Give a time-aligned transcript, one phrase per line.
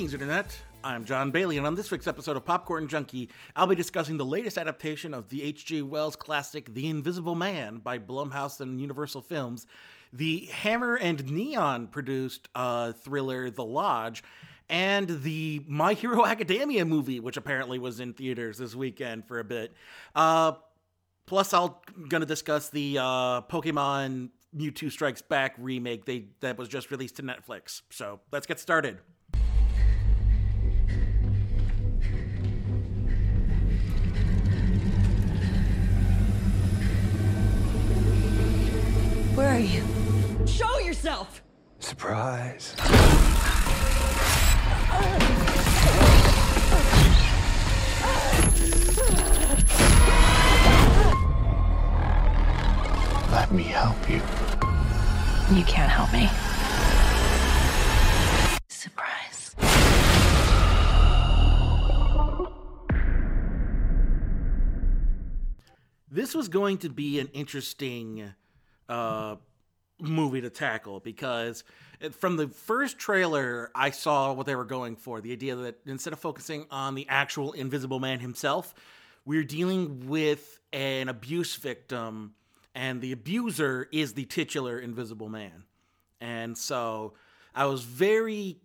[0.00, 0.58] Greetings, Internet.
[0.82, 4.24] I'm John Bailey, and on this week's episode of Popcorn Junkie, I'll be discussing the
[4.24, 5.82] latest adaptation of the H.G.
[5.82, 9.66] Wells classic The Invisible Man by Blumhouse and Universal Films,
[10.10, 14.24] the Hammer and Neon produced uh, thriller The Lodge,
[14.70, 19.44] and the My Hero Academia movie, which apparently was in theaters this weekend for a
[19.44, 19.74] bit.
[20.14, 20.52] Uh,
[21.26, 21.74] plus, I'm
[22.08, 27.16] going to discuss the uh, Pokemon Mewtwo Strikes Back remake they, that was just released
[27.16, 27.82] to Netflix.
[27.90, 28.96] So let's get started.
[39.40, 39.82] Where are you?
[40.46, 41.42] Show yourself!
[41.78, 42.76] Surprise.
[53.32, 54.20] Let me help you.
[55.56, 56.28] You can't help me.
[58.68, 59.56] Surprise.
[66.10, 68.34] This was going to be an interesting
[68.90, 69.36] uh,
[70.00, 71.64] movie to tackle because
[72.12, 75.20] from the first trailer, I saw what they were going for.
[75.20, 78.74] The idea that instead of focusing on the actual Invisible Man himself,
[79.24, 82.34] we're dealing with an abuse victim,
[82.74, 85.64] and the abuser is the titular Invisible Man.
[86.20, 87.14] And so
[87.54, 88.58] I was very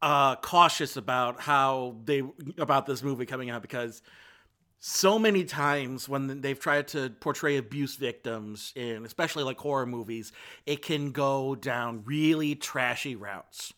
[0.00, 2.22] uh, cautious about how they
[2.58, 4.02] about this movie coming out because
[4.84, 10.32] so many times when they've tried to portray abuse victims in especially like horror movies
[10.66, 13.72] it can go down really trashy routes.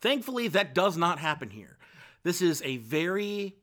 [0.00, 1.76] Thankfully that does not happen here.
[2.22, 3.56] This is a very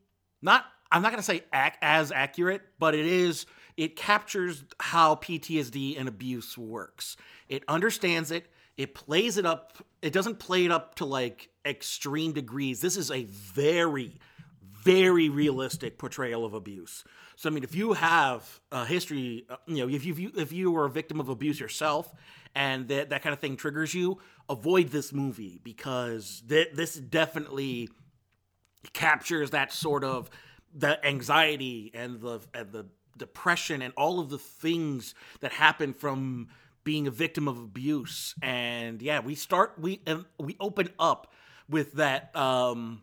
[0.44, 3.48] not i'm not going to say ac- as accurate but it is
[3.78, 7.18] it captures how ptsd and abuse works.
[7.50, 8.46] It understands it
[8.78, 12.80] it plays it up it doesn't play it up to like extreme degrees.
[12.80, 14.20] This is a very
[14.86, 17.04] very realistic portrayal of abuse.
[17.36, 20.72] So I mean, if you have a history, uh, you know, if you if you
[20.72, 22.14] were a victim of abuse yourself,
[22.54, 27.90] and that that kind of thing triggers you, avoid this movie because th- this definitely
[28.94, 30.30] captures that sort of
[30.74, 32.86] the anxiety and the and the
[33.18, 36.48] depression and all of the things that happen from
[36.84, 38.36] being a victim of abuse.
[38.44, 41.34] And yeah, we start we and we open up
[41.68, 42.36] with that.
[42.36, 43.02] um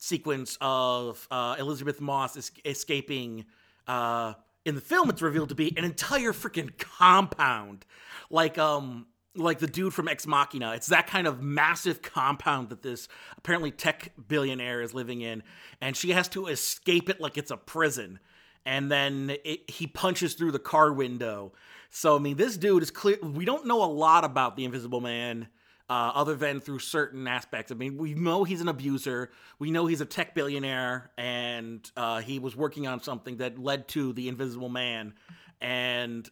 [0.00, 3.44] sequence of uh, Elisabeth Moss es- escaping.
[3.86, 4.32] Uh,
[4.64, 7.84] in the film, it's revealed to be an entire freaking compound,
[8.28, 9.06] like um,
[9.36, 10.72] like the dude from Ex Machina.
[10.74, 13.08] It's that kind of massive compound that this
[13.38, 15.42] apparently tech billionaire is living in,
[15.80, 18.18] and she has to escape it like it's a prison.
[18.66, 21.52] And then it, he punches through the car window.
[21.88, 23.16] So I mean, this dude is clear.
[23.22, 25.48] We don't know a lot about the Invisible Man
[25.90, 27.72] uh, other than through certain aspects.
[27.72, 29.30] I mean, we know he's an abuser.
[29.58, 33.88] We know he's a tech billionaire, and uh, he was working on something that led
[33.88, 35.14] to the Invisible Man,
[35.60, 36.30] and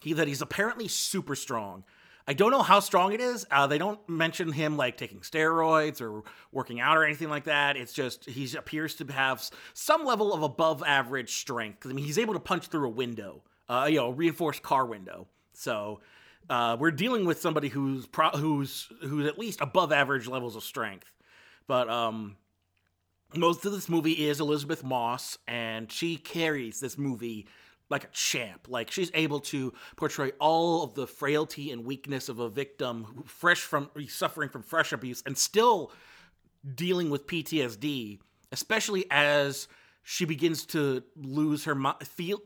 [0.00, 1.82] he that he's apparently super strong.
[2.28, 3.44] I don't know how strong it is.
[3.50, 6.22] Uh, they don't mention him like taking steroids or
[6.52, 7.76] working out or anything like that.
[7.76, 9.44] It's just he appears to have
[9.74, 11.80] some level of above average strength.
[11.80, 14.62] Because I mean, he's able to punch through a window, uh, you know, a reinforced
[14.62, 15.26] car window.
[15.52, 16.00] So
[16.50, 20.64] uh, we're dealing with somebody who's pro- who's who's at least above average levels of
[20.64, 21.10] strength.
[21.68, 22.36] But um,
[23.36, 27.46] most of this movie is Elisabeth Moss, and she carries this movie
[27.88, 28.66] like a champ.
[28.68, 33.60] Like she's able to portray all of the frailty and weakness of a victim fresh
[33.60, 35.92] from suffering from fresh abuse and still
[36.74, 38.18] dealing with PTSD,
[38.50, 39.68] especially as
[40.02, 41.94] she begins to lose her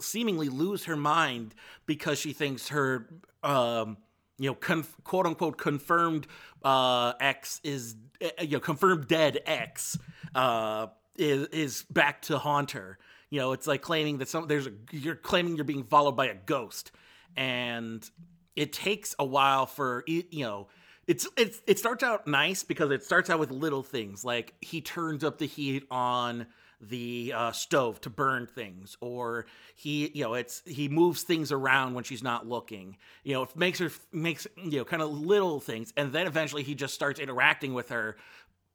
[0.01, 1.55] seemingly lose her mind
[1.87, 3.09] because she thinks her
[3.45, 3.97] um
[4.39, 6.27] you know conf- quote unquote confirmed
[6.65, 9.99] uh ex is uh, you know confirmed dead X
[10.35, 10.87] uh
[11.17, 12.99] is is back to haunt her
[13.35, 16.27] you know it's like claiming that some there's a you're claiming you're being followed by
[16.27, 16.93] a ghost.
[17.37, 18.09] And
[18.55, 20.69] it takes a while for you know
[21.09, 24.25] it's it's it starts out nice because it starts out with little things.
[24.25, 26.47] Like he turns up the heat on
[26.81, 31.95] the uh, stove to burn things or he you know it's he moves things around
[31.95, 35.61] when she's not looking you know it makes her makes you know kind of little
[35.61, 38.17] things and then eventually he just starts interacting with her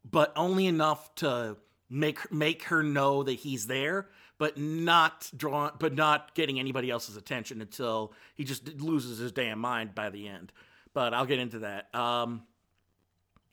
[0.09, 1.57] but only enough to
[1.89, 4.07] make make her know that he's there
[4.39, 9.59] but not draw but not getting anybody else's attention until he just loses his damn
[9.59, 10.51] mind by the end.
[10.93, 11.93] But i'll get into that.
[11.93, 12.43] Um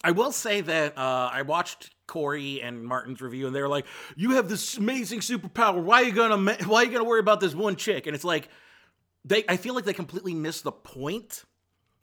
[0.07, 3.87] I will say that uh, I watched Corey and Martin's review, and they were like,
[4.15, 5.83] "You have this amazing superpower.
[5.83, 8.15] Why are you gonna ma- Why are you gonna worry about this one chick?" And
[8.15, 8.49] it's like,
[9.25, 11.45] they I feel like they completely missed the point.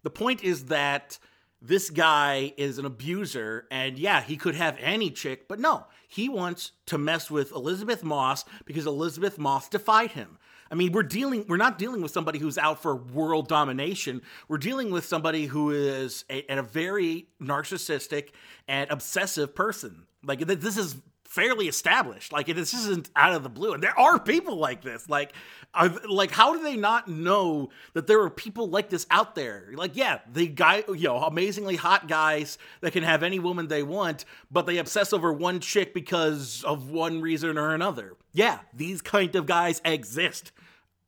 [0.03, 1.17] The point is that
[1.61, 6.27] this guy is an abuser and yeah he could have any chick but no he
[6.27, 10.37] wants to mess with elisabeth moss because elisabeth moss defied him
[10.73, 14.57] i mean we're dealing we're not dealing with somebody who's out for world domination we're
[14.57, 18.31] dealing with somebody who is a, a very narcissistic
[18.67, 20.97] and obsessive person like th- this is
[21.33, 22.31] fairly established.
[22.31, 25.09] Like this isn't out of the blue, and there are people like this.
[25.09, 25.33] Like,
[25.73, 29.69] are, like how do they not know that there are people like this out there?
[29.73, 33.81] Like, yeah, the guy, you know, amazingly hot guys that can have any woman they
[33.81, 38.15] want, but they obsess over one chick because of one reason or another.
[38.31, 40.51] Yeah, these kind of guys exist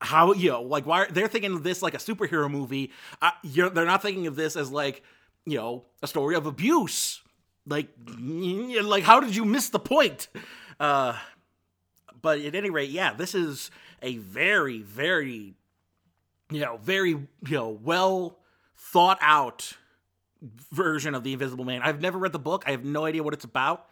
[0.02, 2.92] how you know like why they're thinking of this like a superhero movie.
[3.22, 5.04] Uh, they're not thinking of this as like
[5.46, 7.22] you know a story of abuse.
[7.68, 10.28] Like like how did you miss the point?
[10.80, 11.18] Uh
[12.22, 13.70] but at any rate yeah this is
[14.02, 15.54] a very very
[16.50, 18.40] you know very you know well
[18.76, 19.78] thought out
[20.72, 21.82] version of the invisible man.
[21.82, 22.64] I've never read the book.
[22.68, 23.88] I have no idea what it's about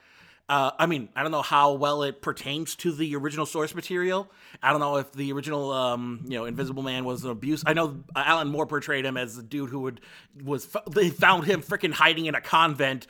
[0.50, 4.30] uh, I mean, I don't know how well it pertains to the original source material.
[4.62, 7.64] I don't know if the original, um, you know, Invisible Man was an abuse.
[7.66, 10.02] I know Alan Moore portrayed him as a dude who would
[10.44, 13.08] was they found him freaking hiding in a convent,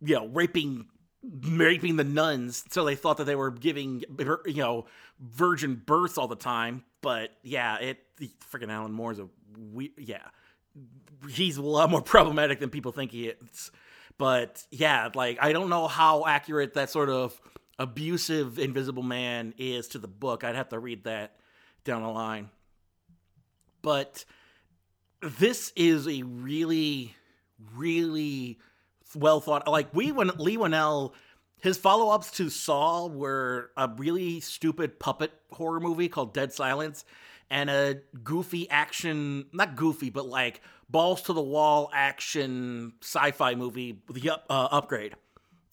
[0.00, 0.86] you know, raping
[1.22, 2.64] raping the nuns.
[2.70, 4.04] So they thought that they were giving
[4.46, 4.86] you know
[5.18, 6.84] virgin births all the time.
[7.02, 7.98] But yeah, it
[8.52, 9.28] freaking Alan Moore's a
[9.72, 10.22] we yeah,
[11.28, 13.72] he's a lot more problematic than people think he is.
[14.20, 17.40] But yeah, like I don't know how accurate that sort of
[17.78, 20.44] abusive Invisible Man is to the book.
[20.44, 21.36] I'd have to read that
[21.84, 22.50] down the line.
[23.80, 24.26] But
[25.22, 27.14] this is a really,
[27.74, 28.58] really
[29.14, 29.66] well thought.
[29.66, 31.14] Like we when Leigh Whannell,
[31.62, 37.06] his follow ups to Saw were a really stupid puppet horror movie called Dead Silence,
[37.50, 44.00] and a goofy action, not goofy, but like balls to the wall action sci-fi movie,
[44.10, 45.14] the up, uh, upgrade.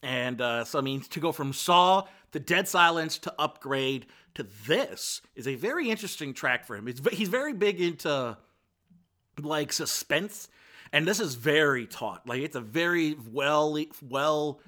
[0.01, 4.45] And uh, so I mean, to go from Saw to Dead Silence to Upgrade to
[4.67, 6.87] this is a very interesting track for him.
[7.11, 8.37] He's very big into
[9.41, 10.47] like suspense,
[10.91, 12.27] and this is very taut.
[12.27, 14.61] Like it's a very well well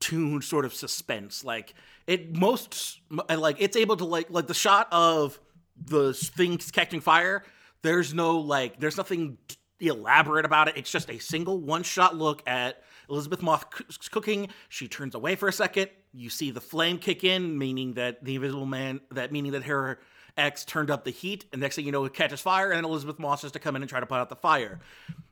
[0.00, 1.44] tuned sort of suspense.
[1.44, 1.74] Like
[2.06, 5.38] it most like it's able to like like the shot of
[5.84, 7.44] the things catching fire.
[7.82, 9.38] There's no like there's nothing
[9.80, 10.76] elaborate about it.
[10.76, 13.64] It's just a single one shot look at Elisabeth Moss
[14.10, 14.48] cooking.
[14.68, 15.90] She turns away for a second.
[16.12, 20.00] You see the flame kick in, meaning that the Invisible Man, that meaning that her
[20.36, 21.44] ex turned up the heat.
[21.52, 23.82] And next thing you know, it catches fire, and Elisabeth Moss has to come in
[23.82, 24.80] and try to put out the fire.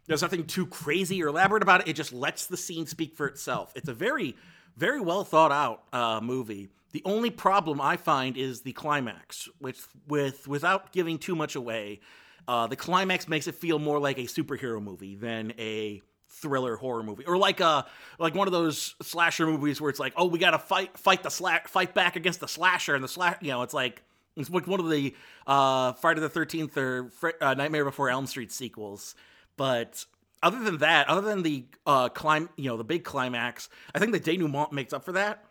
[0.06, 1.88] There's nothing too crazy or elaborate about it.
[1.88, 3.72] It just lets the scene speak for itself.
[3.76, 4.36] It's a very,
[4.76, 6.68] very well thought out uh, movie.
[6.92, 12.00] The only problem I find is the climax, which, with without giving too much away,
[12.46, 16.00] uh, the climax makes it feel more like a superhero movie than a
[16.30, 17.86] thriller horror movie, or like a
[18.18, 21.22] like one of those slasher movies where it's like, oh, we got to fight fight
[21.22, 24.02] the slash fight back against the slasher, and the slash, you know, it's like
[24.36, 25.14] it's like one of the
[25.46, 27.10] uh, Friday the Thirteenth or
[27.40, 29.14] uh, Nightmare Before Elm Street sequels.
[29.58, 30.04] But
[30.42, 34.12] other than that, other than the uh, climb, you know, the big climax, I think
[34.12, 35.44] the denouement makes up for that.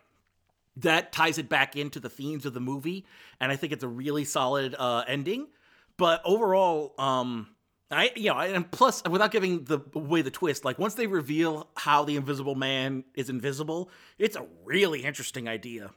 [0.80, 3.04] That ties it back into the themes of the movie,
[3.40, 5.48] and I think it's a really solid uh, ending.
[5.96, 7.48] But overall, um,
[7.90, 11.68] I you know, and plus without giving the away the twist, like once they reveal
[11.76, 15.90] how the Invisible Man is invisible, it's a really interesting idea.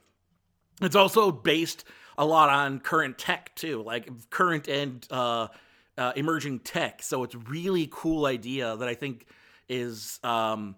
[0.80, 1.84] It's also based
[2.16, 5.48] a lot on current tech too, like current and uh,
[5.98, 7.02] uh, emerging tech.
[7.02, 9.26] So it's really cool idea that I think
[9.68, 10.76] is um,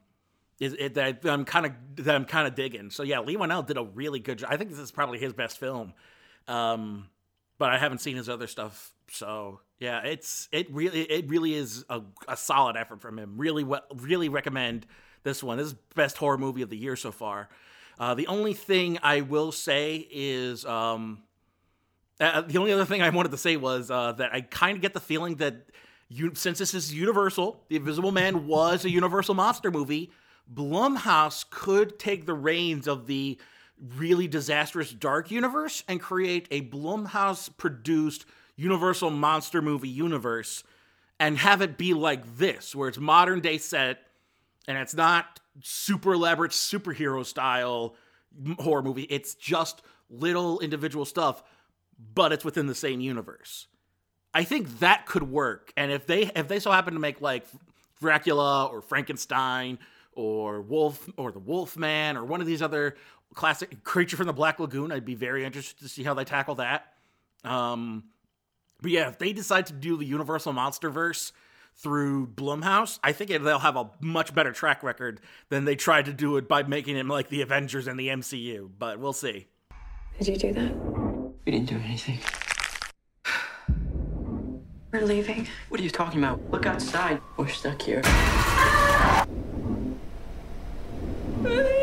[0.61, 1.73] is it, that I'm kind of
[2.05, 2.91] that I'm kind of digging.
[2.91, 4.51] So yeah, Leigh Whannell did a really good job.
[4.53, 5.93] I think this is probably his best film.
[6.47, 7.09] Um,
[7.59, 8.93] but I haven't seen his other stuff.
[9.11, 13.35] So yeah, it's it really it really is a, a solid effort from him.
[13.37, 14.87] Really well, really recommend
[15.23, 15.59] this one.
[15.59, 17.49] This is best horror movie of the year so far.
[17.99, 21.23] Uh, the only thing I will say is um,
[22.21, 24.83] uh, the only other thing I wanted to say was uh, that I kind of
[24.83, 25.67] get the feeling that
[26.09, 30.11] you, since this is Universal, The Invisible Man was a Universal monster movie.
[30.53, 33.39] Blumhouse could take the reins of the
[33.97, 40.63] really disastrous dark universe and create a Blumhouse produced Universal monster movie universe
[41.19, 43.99] and have it be like this, where it's modern day set
[44.69, 47.97] and it's not super elaborate superhero style
[48.59, 49.05] horror movie.
[49.05, 51.43] It's just little individual stuff,
[52.15, 53.67] but it's within the same universe.
[54.33, 55.73] I think that could work.
[55.77, 57.47] And if they if they so happen to make like
[58.01, 59.79] Dracula or Frankenstein
[60.17, 62.97] or Wolf or the Wolf Man or one of these other
[63.35, 64.93] classic creature from the Black Lagoon.
[64.93, 66.93] I'd be very interested to see how they tackle that.
[67.45, 68.05] Um,
[68.81, 71.33] but yeah, if they decide to do the Universal Monster Verse,
[71.77, 76.13] through Blumhouse, I think they'll have a much better track record than they tried to
[76.13, 78.71] do it by making it like the Avengers and the MCU.
[78.79, 79.47] But we'll see.
[80.19, 80.75] Did you do that?
[81.45, 82.19] We didn't do anything.
[84.93, 85.49] We're leaving.
[85.69, 86.41] What are you talking about?
[86.51, 87.21] Look outside.
[87.37, 88.03] We're stuck here.
[91.47, 91.71] Ooh.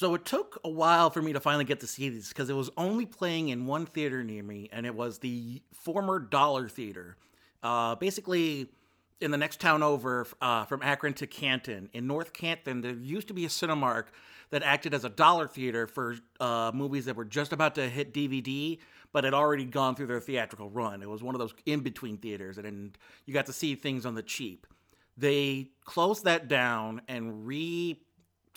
[0.00, 2.54] So it took a while for me to finally get to see these because it
[2.54, 7.18] was only playing in one theater near me, and it was the former Dollar Theater.
[7.62, 8.70] Uh, basically,
[9.20, 11.90] in the next town over uh, from Akron to Canton.
[11.92, 14.04] In North Canton, there used to be a Cinemark
[14.48, 18.14] that acted as a dollar theater for uh, movies that were just about to hit
[18.14, 18.78] DVD,
[19.12, 21.02] but had already gone through their theatrical run.
[21.02, 24.06] It was one of those in between theaters, and, and you got to see things
[24.06, 24.66] on the cheap.
[25.18, 28.00] They closed that down and re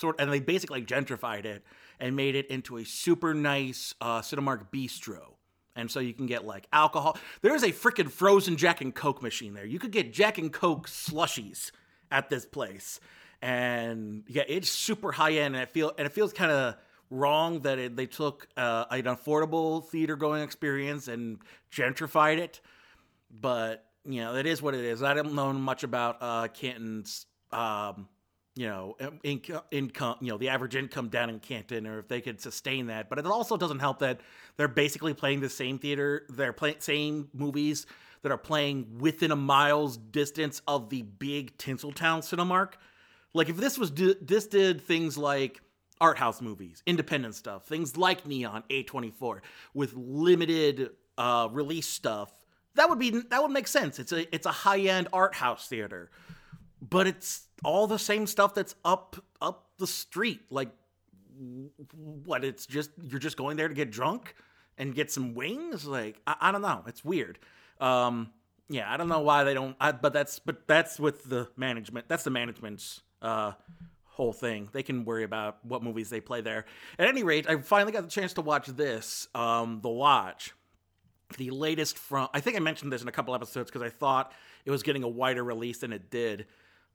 [0.04, 1.64] sort and they basically like gentrified it
[1.98, 5.34] and made it into a super nice uh, Cinemark bistro.
[5.76, 7.16] And so you can get like alcohol.
[7.40, 9.64] There's a freaking frozen Jack and Coke machine there.
[9.64, 11.70] You could get Jack and Coke slushies
[12.10, 13.00] at this place.
[13.40, 16.76] And yeah, it's super high end and it feel and it feels kind of
[17.10, 21.38] wrong that it, they took uh, an affordable theater going experience and
[21.72, 22.60] gentrified it.
[23.30, 25.02] But you know, it is what it is.
[25.02, 28.08] I don't know much about uh, Canton's um,
[28.56, 32.20] you know, income, income, you know, the average income down in Canton, or if they
[32.20, 33.08] could sustain that.
[33.08, 34.20] But it also doesn't help that
[34.56, 37.86] they're basically playing the same theater, they're playing same movies
[38.22, 42.74] that are playing within a mile's distance of the big Tinseltown Cinemark.
[43.34, 45.60] Like if this was this did things like
[46.00, 49.40] art house movies, independent stuff, things like Neon A24
[49.74, 52.32] with limited uh, release stuff,
[52.76, 53.98] that would be that would make sense.
[53.98, 56.10] It's a it's a high end art house theater,
[56.80, 60.40] but it's all the same stuff that's up up the street.
[60.50, 60.70] Like
[62.24, 62.44] what?
[62.44, 64.34] It's just you're just going there to get drunk
[64.78, 65.86] and get some wings.
[65.86, 66.82] Like I, I don't know.
[66.86, 67.38] It's weird.
[67.80, 68.30] Um,
[68.68, 69.76] yeah, I don't know why they don't.
[69.80, 72.08] I, but that's but that's with the management.
[72.08, 73.52] That's the management's uh,
[74.04, 74.68] whole thing.
[74.72, 76.64] They can worry about what movies they play there.
[76.98, 80.54] At any rate, I finally got the chance to watch this, um, The Watch,
[81.36, 82.28] the latest from.
[82.32, 84.32] I think I mentioned this in a couple episodes because I thought
[84.64, 86.46] it was getting a wider release than it did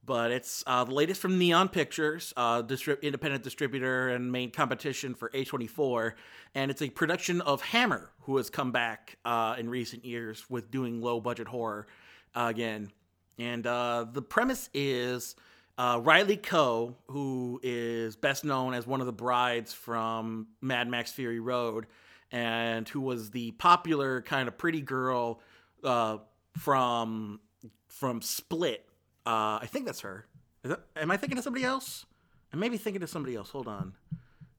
[0.06, 2.64] but it's uh, the latest from Neon Pictures, uh,
[3.02, 6.14] independent distributor and main competition for A24,
[6.56, 10.72] and it's a production of Hammer, who has come back uh, in recent years with
[10.72, 11.88] doing low budget horror
[12.36, 12.92] again.
[13.38, 15.36] And uh, the premise is
[15.78, 21.14] uh, Riley Keough, who is best known as one of the brides from Mad Max
[21.14, 21.88] Fury Road,
[22.34, 25.40] and who was the popular kind of pretty girl
[25.84, 26.18] uh,
[26.58, 27.40] from
[27.88, 28.89] from Split
[29.26, 30.26] uh, I think that's her.
[30.64, 32.06] That, am I thinking of somebody else?
[32.54, 33.50] I may be thinking of somebody else.
[33.50, 33.94] Hold on.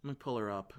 [0.02, 0.72] Let me pull her up.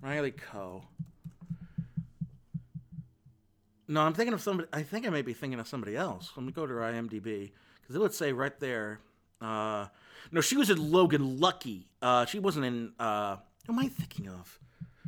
[0.00, 0.82] Riley Keough.
[3.86, 4.68] No, I'm thinking of somebody.
[4.72, 6.30] I think I may be thinking of somebody else.
[6.36, 7.50] Let me go to her IMDb
[7.80, 9.00] because it would say right there.
[9.40, 9.86] Uh,
[10.30, 11.86] no, she was in Logan Lucky.
[12.02, 12.92] Uh, she wasn't in.
[12.98, 13.36] Uh,
[13.66, 14.58] who am I thinking of?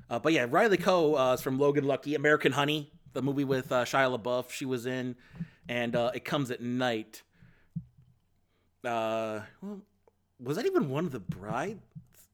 [0.08, 3.72] Uh, but yeah, Riley Keough uh, is from Logan Lucky, American Honey the movie with
[3.72, 4.50] uh, Shia LaBeouf.
[4.50, 5.16] She was in,
[5.68, 7.22] and uh, it comes at night.
[8.84, 9.82] Uh, well,
[10.38, 11.80] was that even one of the brides?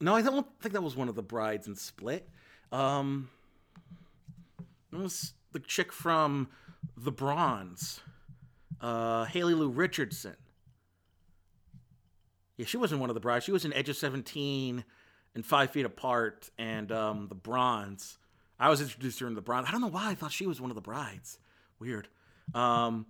[0.00, 2.28] No, I don't think that was one of the brides in Split.
[2.70, 3.30] Um,
[4.92, 6.48] it was the chick from
[6.96, 8.00] The Bronze,
[8.80, 10.36] uh, Haley Lu Richardson.
[12.56, 13.44] Yeah, she wasn't one of the brides.
[13.44, 14.84] She was in Edge of Seventeen
[15.34, 18.18] and Five Feet Apart and um, The Bronze.
[18.58, 19.64] I was introduced to her in the bride.
[19.66, 21.38] I don't know why I thought she was one of the brides.
[21.78, 22.08] Weird.
[22.54, 23.06] Um,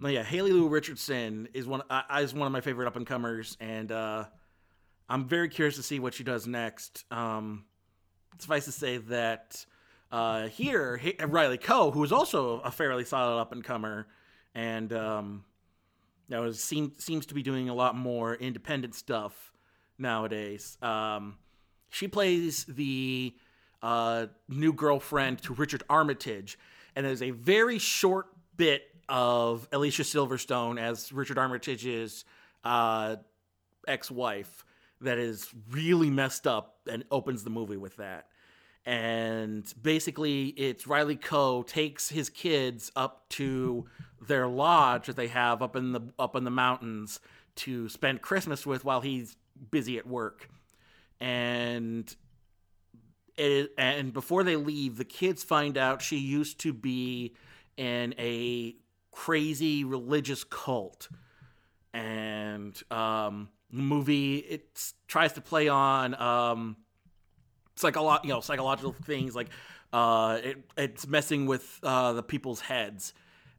[0.00, 3.56] yeah, Haley Lu Richardson is one uh, is one of my favorite up and comers,
[3.60, 4.24] and uh,
[5.08, 7.04] I'm very curious to see what she does next.
[7.10, 7.64] Um,
[8.38, 9.64] suffice to say that
[10.10, 14.06] uh, here Riley Keough, who is also a fairly solid up and comer,
[14.54, 15.44] and um,
[16.30, 19.52] that was seem, seems to be doing a lot more independent stuff
[19.98, 20.78] nowadays.
[20.80, 21.36] Um,
[21.90, 23.34] she plays the
[23.82, 26.58] uh, new girlfriend to Richard Armitage,
[26.94, 32.24] and there's a very short bit of Alicia Silverstone as Richard Armitage's
[32.64, 33.16] uh,
[33.88, 34.64] ex-wife
[35.00, 38.26] that is really messed up and opens the movie with that.
[38.86, 43.86] and basically it's Riley Keough takes his kids up to
[44.26, 47.20] their lodge that they have up in the up in the mountains
[47.56, 49.36] to spend Christmas with while he's
[49.70, 50.48] busy at work.
[51.20, 52.14] And
[53.40, 57.34] it, and before they leave, the kids find out she used to be
[57.76, 58.76] in a
[59.10, 61.08] crazy religious cult.
[61.92, 66.76] And um, the movie it tries to play on um,
[67.76, 69.48] psycholo- you know psychological things like
[69.92, 73.12] uh, it, it's messing with uh, the people's heads,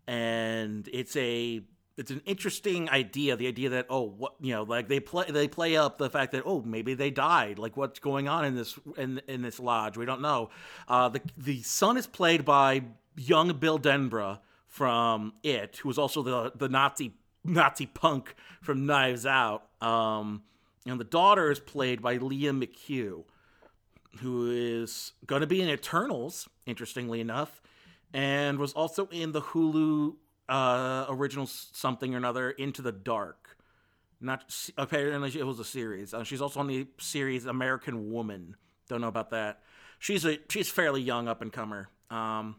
[0.08, 1.62] and it's a
[1.98, 3.36] it's an interesting idea.
[3.36, 6.32] The idea that oh what you know like they play they play up the fact
[6.32, 9.98] that oh maybe they died like what's going on in this in in this lodge
[9.98, 10.50] we don't know.
[10.88, 12.84] Uh, the the son is played by
[13.18, 19.26] young Bill Denbrough from It, who was also the the Nazi Nazi punk from Knives
[19.26, 19.64] Out.
[19.82, 20.44] Um,
[20.86, 23.24] and the daughter is played by Lia McHugh,
[24.20, 27.62] who is going to be in Eternals, interestingly enough,
[28.14, 30.16] and was also in the Hulu
[30.52, 33.58] uh, original something or another, Into the Dark.
[34.20, 36.14] Not apparently it was a series.
[36.14, 38.56] Uh, she's also on the series American Woman.
[38.88, 39.62] Don't know about that.
[39.98, 41.90] She's a she's fairly young up and comer.
[42.12, 42.58] Um,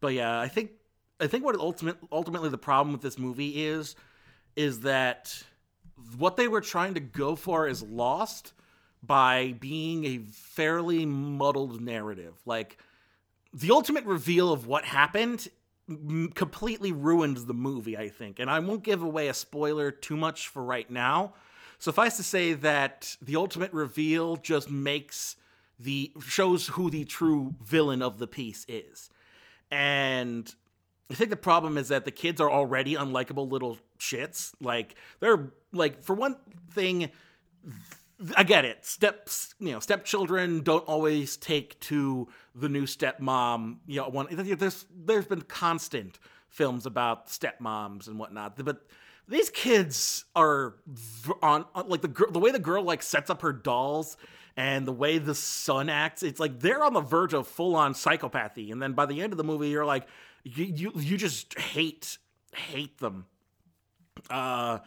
[0.00, 0.72] but yeah, I think
[1.18, 3.96] I think what ultimate ultimately the problem with this movie is
[4.54, 5.42] is that
[6.18, 8.52] what they were trying to go for is lost
[9.02, 12.34] by being a fairly muddled narrative.
[12.46, 12.76] Like
[13.52, 15.48] the ultimate reveal of what happened
[16.34, 18.38] completely ruins the movie, I think.
[18.38, 21.34] And I won't give away a spoiler too much for right now.
[21.78, 25.36] Suffice to say that the ultimate reveal just makes
[25.78, 29.10] the shows who the true villain of the piece is.
[29.70, 30.54] And
[31.10, 34.54] I think the problem is that the kids are already unlikable little shits.
[34.60, 36.36] Like they're like for one
[36.70, 37.10] thing
[38.36, 38.84] I get it.
[38.84, 43.78] Steps, you know, stepchildren don't always take to the new stepmom.
[43.86, 48.86] You know, one there's there's been constant films about stepmoms and whatnot, but
[49.26, 50.74] these kids are
[51.42, 54.16] on like the girl, the way the girl like sets up her dolls
[54.56, 56.22] and the way the son acts.
[56.22, 59.32] It's like they're on the verge of full on psychopathy, and then by the end
[59.32, 60.06] of the movie, you're like,
[60.44, 62.18] you you, you just hate
[62.54, 63.26] hate them.
[64.30, 64.78] Uh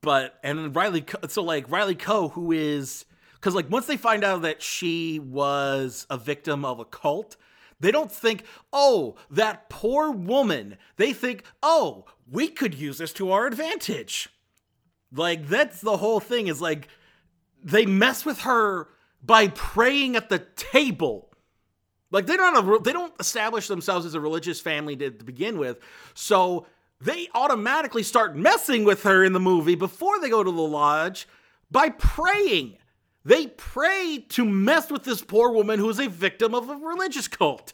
[0.00, 4.42] but and Riley, so like Riley Keough, who is because like once they find out
[4.42, 7.36] that she was a victim of a cult,
[7.80, 10.76] they don't think, oh, that poor woman.
[10.96, 14.28] They think, oh, we could use this to our advantage.
[15.12, 16.48] Like that's the whole thing.
[16.48, 16.88] Is like
[17.62, 18.88] they mess with her
[19.22, 21.30] by praying at the table.
[22.10, 25.78] Like they don't they don't establish themselves as a religious family to, to begin with.
[26.14, 26.66] So
[27.00, 31.28] they automatically start messing with her in the movie before they go to the lodge
[31.70, 32.76] by praying.
[33.24, 37.28] They pray to mess with this poor woman who is a victim of a religious
[37.28, 37.72] cult.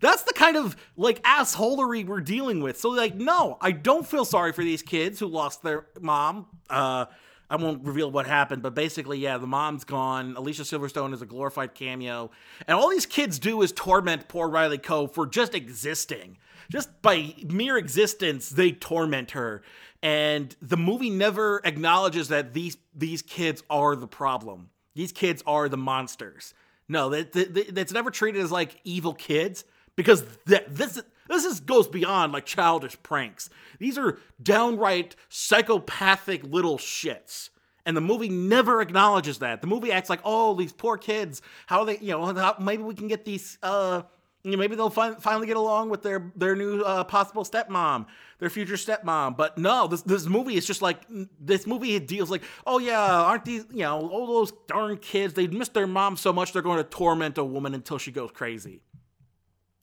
[0.00, 2.78] That's the kind of like assholery we're dealing with.
[2.78, 6.46] So like, no, I don't feel sorry for these kids who lost their mom.
[6.68, 7.06] Uh,
[7.50, 10.34] I won't reveal what happened, but basically, yeah, the mom's gone.
[10.36, 12.30] Alicia Silverstone is a glorified cameo,
[12.66, 16.38] and all these kids do is torment poor Riley Keough for just existing
[16.72, 19.62] just by mere existence, they torment her.
[20.02, 24.70] And the movie never acknowledges that these these kids are the problem.
[24.94, 26.54] These kids are the monsters.
[26.88, 31.60] No, that, that that's never treated as like evil kids because that this this is
[31.60, 33.50] goes beyond like childish pranks.
[33.78, 37.50] These are downright psychopathic little shits.
[37.84, 39.60] And the movie never acknowledges that.
[39.60, 41.42] The movie acts like, oh, these poor kids.
[41.66, 44.02] How they, you know, maybe we can get these uh,
[44.44, 48.06] you know, maybe they'll fin- finally get along with their their new uh, possible stepmom,
[48.40, 49.36] their future stepmom.
[49.36, 51.02] But no, this this movie is just like
[51.40, 55.34] this movie deals like, oh yeah, aren't these you know all those darn kids?
[55.34, 58.30] They miss their mom so much they're going to torment a woman until she goes
[58.32, 58.80] crazy.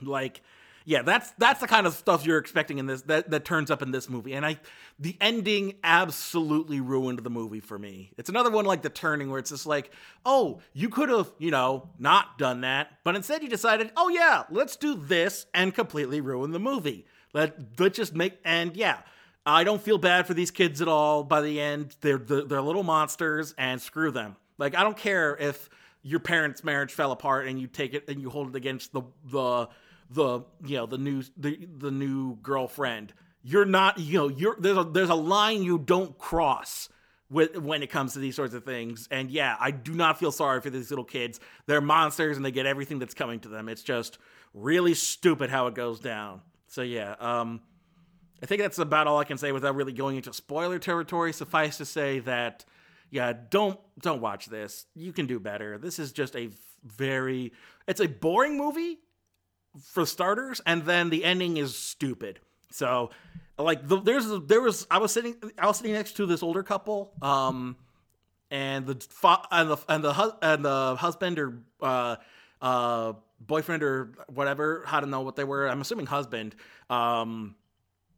[0.01, 0.41] Like
[0.89, 3.83] yeah, that's that's the kind of stuff you're expecting in this that that turns up
[3.83, 4.33] in this movie.
[4.33, 4.57] And I
[4.97, 8.09] the ending absolutely ruined the movie for me.
[8.17, 9.91] It's another one like the turning where it's just like,
[10.25, 14.45] "Oh, you could have, you know, not done that, but instead you decided, "Oh yeah,
[14.49, 19.01] let's do this and completely ruin the movie." Let let's just make and yeah,
[19.45, 21.97] I don't feel bad for these kids at all by the end.
[22.01, 24.37] They're they're little monsters and screw them.
[24.57, 25.69] Like I don't care if
[26.01, 29.03] your parents' marriage fell apart and you take it and you hold it against the
[29.25, 29.69] the
[30.09, 33.13] the you know the new the the new girlfriend.
[33.41, 36.89] You're not you know you're there's a there's a line you don't cross
[37.29, 39.07] with when it comes to these sorts of things.
[39.11, 41.39] And yeah, I do not feel sorry for these little kids.
[41.67, 43.69] They're monsters and they get everything that's coming to them.
[43.69, 44.17] It's just
[44.53, 46.41] really stupid how it goes down.
[46.67, 47.61] So yeah, um
[48.41, 51.33] I think that's about all I can say without really going into spoiler territory.
[51.33, 52.65] Suffice to say that
[53.11, 54.85] yeah, don't don't watch this.
[54.95, 55.77] You can do better.
[55.77, 56.49] This is just a
[56.83, 57.53] very
[57.87, 58.99] it's a boring movie
[59.81, 62.39] for starters, and then the ending is stupid.
[62.71, 63.09] So,
[63.57, 66.63] like, the, there's there was I was sitting I was sitting next to this older
[66.63, 67.75] couple, um,
[68.51, 72.15] and the fa- and the and the hus- and the husband or uh
[72.61, 75.67] uh boyfriend or whatever, I don't know what they were.
[75.67, 76.55] I'm assuming husband.
[76.89, 77.55] Um,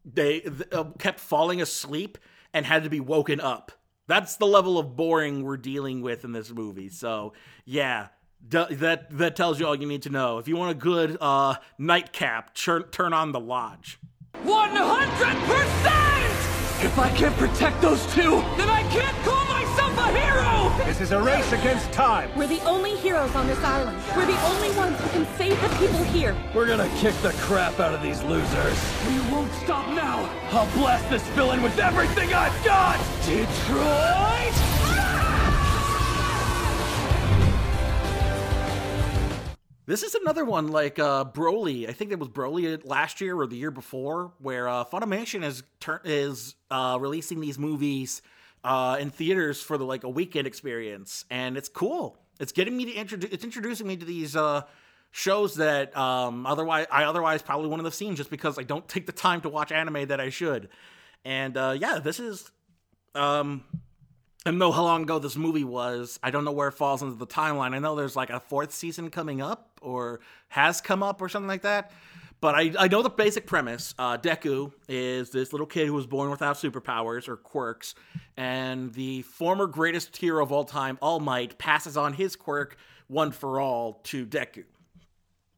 [0.03, 2.17] they th- uh, kept falling asleep
[2.53, 3.71] and had to be woken up.
[4.07, 6.89] That's the level of boring we're dealing with in this movie.
[6.89, 7.33] So,
[7.65, 8.07] yeah,
[8.47, 10.37] d- that that tells you all you need to know.
[10.39, 13.99] If you want a good uh, nightcap, turn turn on The Lodge.
[14.43, 16.83] 100%!
[16.83, 20.85] If I can't protect those two, Then I can't call myself a hero!
[20.85, 22.31] This is a race against time.
[22.35, 23.95] We're the only heroes on this island.
[24.15, 26.35] We're the only ones who can save the people here.
[26.55, 28.79] we're gonna kick the crap out of these losers.
[29.07, 30.27] We won't stop now!
[30.51, 32.97] I'll blast this villain with everything I've got!
[33.25, 34.80] Detroit!
[39.87, 41.89] This is another one like uh, Broly.
[41.89, 45.63] I think it was Broly last year or the year before, where uh, Funimation is
[45.79, 48.21] tur- is uh, releasing these movies
[48.63, 52.17] uh, in theaters for the like a weekend experience, and it's cool.
[52.39, 53.31] It's getting me to introduce.
[53.31, 54.61] It's introducing me to these uh,
[55.09, 59.07] shows that um, otherwise I otherwise probably wouldn't have seen just because I don't take
[59.07, 60.69] the time to watch anime that I should.
[61.25, 62.51] And uh, yeah, this is
[63.15, 63.63] um,
[64.45, 66.19] I don't know how long ago this movie was.
[66.23, 67.75] I don't know where it falls into the timeline.
[67.75, 71.47] I know there's like a fourth season coming up or has come up or something
[71.47, 71.91] like that.
[72.39, 73.93] But I, I know the basic premise.
[73.99, 77.93] Uh, Deku is this little kid who was born without superpowers or quirks,
[78.35, 82.77] and the former greatest hero of all time, All Might, passes on his quirk
[83.07, 84.63] one for all to Deku.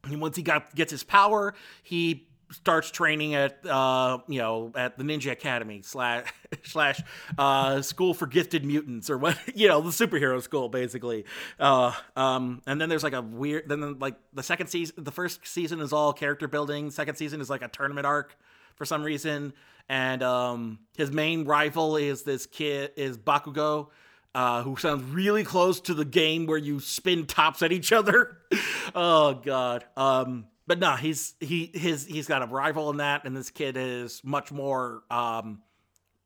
[0.04, 4.98] And once he got gets his power, he starts training at uh you know at
[4.98, 6.32] the Ninja Academy slash
[6.64, 7.02] slash
[7.38, 11.26] uh school for gifted mutants or what you know the superhero school basically.
[11.60, 15.46] Uh um and then there's like a weird then like the second season the first
[15.46, 16.92] season is all character building.
[16.92, 18.38] Second season is like a tournament arc
[18.76, 19.54] for some reason.
[19.90, 23.88] And um his main rival is this kid is Bakugo
[24.36, 28.38] uh, who sounds really close to the game where you spin tops at each other.
[28.96, 29.86] oh god.
[29.96, 33.76] Um, but no, he's he his he's got a rival in that, and this kid
[33.78, 35.62] is much more um,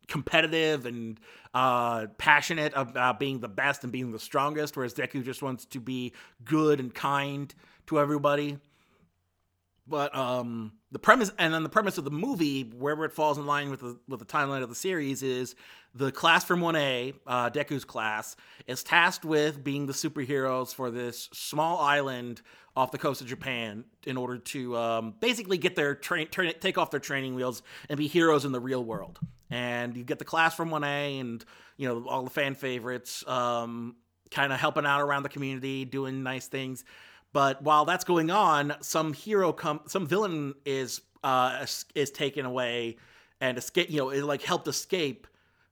[0.08, 1.19] competitive and
[1.54, 5.80] uh, passionate about being the best and being the strongest, whereas Deku just wants to
[5.80, 7.54] be good and kind
[7.88, 8.58] to everybody.
[9.89, 13.45] But um, the premise, and then the premise of the movie, wherever it falls in
[13.45, 15.56] line with the with the timeline of the series, is
[15.95, 18.36] the class from 1A, uh, Deku's class,
[18.67, 22.41] is tasked with being the superheroes for this small island
[22.77, 26.77] off the coast of Japan in order to um, basically get their train, turn, take
[26.77, 29.17] off their training wheels and be heroes in the real world.
[29.49, 31.43] And you get the class from 1A and
[31.77, 33.95] you know all the fan favorites, um,
[34.29, 36.85] kind of helping out around the community, doing nice things.
[37.33, 42.97] But while that's going on, some hero come, some villain is uh, is taken away
[43.41, 43.89] and escape.
[43.89, 45.25] You know, it like helped escape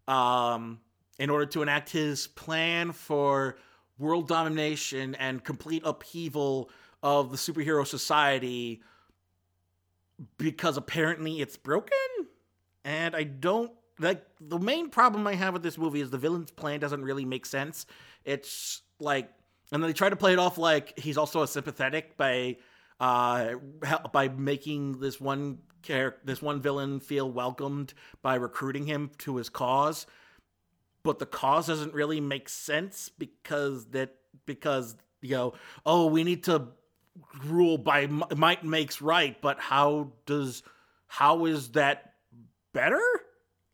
[0.07, 0.79] um,
[1.19, 3.57] in order to enact his plan for
[3.99, 6.71] world domination and complete upheaval
[7.05, 8.81] of the superhero society
[10.39, 11.95] because apparently it's broken.
[12.83, 16.49] And I don't like the main problem I have with this movie is the villain's
[16.49, 17.85] plan doesn't really make sense.
[18.25, 19.29] It's like
[19.71, 22.57] and then they try to play it off like he's also a sympathetic by
[22.99, 23.53] uh
[24.11, 29.49] by making this one character this one villain feel welcomed by recruiting him to his
[29.49, 30.07] cause
[31.03, 34.15] but the cause doesn't really make sense because that
[34.45, 35.53] because you know
[35.85, 36.69] oh we need to
[37.45, 40.63] rule by might makes right but how does
[41.07, 42.13] how is that
[42.73, 43.01] better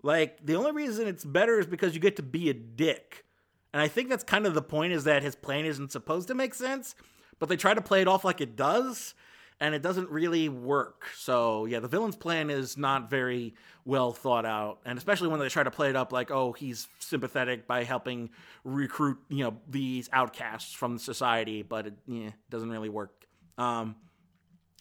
[0.03, 3.25] like the only reason it's better is because you get to be a dick
[3.73, 6.35] and I think that's kind of the point is that his plan isn't supposed to
[6.35, 6.95] make sense,
[7.39, 9.13] but they try to play it off like it does,
[9.59, 11.05] and it doesn't really work.
[11.15, 15.47] So, yeah, the villain's plan is not very well thought out, and especially when they
[15.47, 18.29] try to play it up like, oh, he's sympathetic by helping
[18.63, 23.20] recruit, you know, these outcasts from society, but it yeah, doesn't really work.
[23.61, 23.95] Um,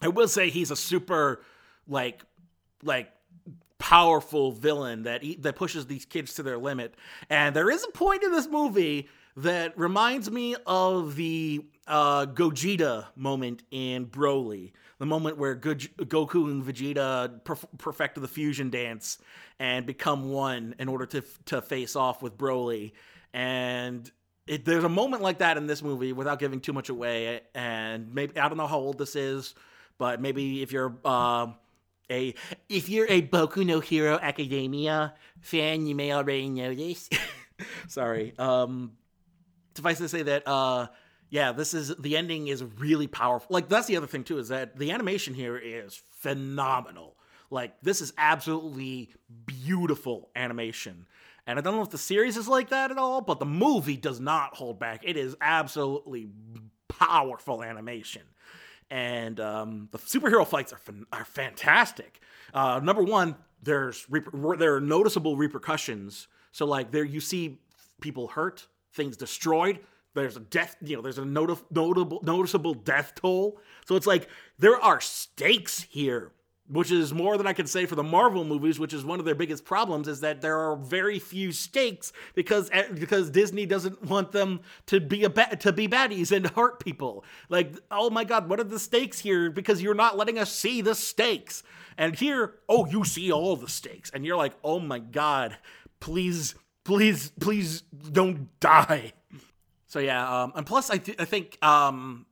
[0.00, 1.42] I will say he's a super,
[1.86, 2.22] like,
[2.82, 3.10] like
[3.78, 6.94] powerful villain that he, that pushes these kids to their limit.
[7.28, 13.06] And there is a point in this movie that reminds me of the uh, Gogeta
[13.16, 19.18] moment in Broly, the moment where Go- Goku and Vegeta perf- perfected the fusion dance
[19.58, 22.92] and become one in order to to face off with Broly.
[23.32, 24.10] And
[24.46, 27.40] it, there's a moment like that in this movie without giving too much away.
[27.54, 29.54] And maybe I don't know how old this is,
[29.98, 31.48] but maybe if you're uh,
[32.10, 32.34] a
[32.68, 37.08] if you're a Boku no Hero Academia fan, you may already know this.
[37.88, 38.34] Sorry.
[38.38, 38.92] Um,
[39.74, 40.88] suffice to say that uh,
[41.30, 43.48] yeah, this is the ending is really powerful.
[43.50, 47.16] Like that's the other thing too is that the animation here is phenomenal.
[47.50, 49.10] Like this is absolutely
[49.46, 51.06] beautiful animation.
[51.50, 53.96] And I don't know if the series is like that at all, but the movie
[53.96, 55.02] does not hold back.
[55.04, 56.28] It is absolutely
[56.88, 58.22] powerful animation.
[58.88, 60.80] And um, the superhero fights are
[61.12, 62.20] are fantastic.
[62.54, 66.28] Uh, number one, there's reper- there are noticeable repercussions.
[66.52, 67.60] So like there you see
[68.00, 69.80] people hurt, things destroyed.
[70.14, 73.60] There's a death, you know, there's a noti- notable noticeable death toll.
[73.86, 76.32] So it's like there are stakes here
[76.70, 79.24] which is more than I can say for the Marvel movies, which is one of
[79.24, 84.02] their biggest problems, is that there are very few stakes because eh, because Disney doesn't
[84.04, 87.24] want them to be a ba- to be baddies and hurt people.
[87.48, 89.50] Like, oh my God, what are the stakes here?
[89.50, 91.62] Because you're not letting us see the stakes.
[91.98, 95.56] And here, oh, you see all the stakes, and you're like, oh my God,
[95.98, 96.54] please,
[96.84, 99.12] please, please don't die.
[99.88, 102.26] So yeah, um, and plus I, th- I think um,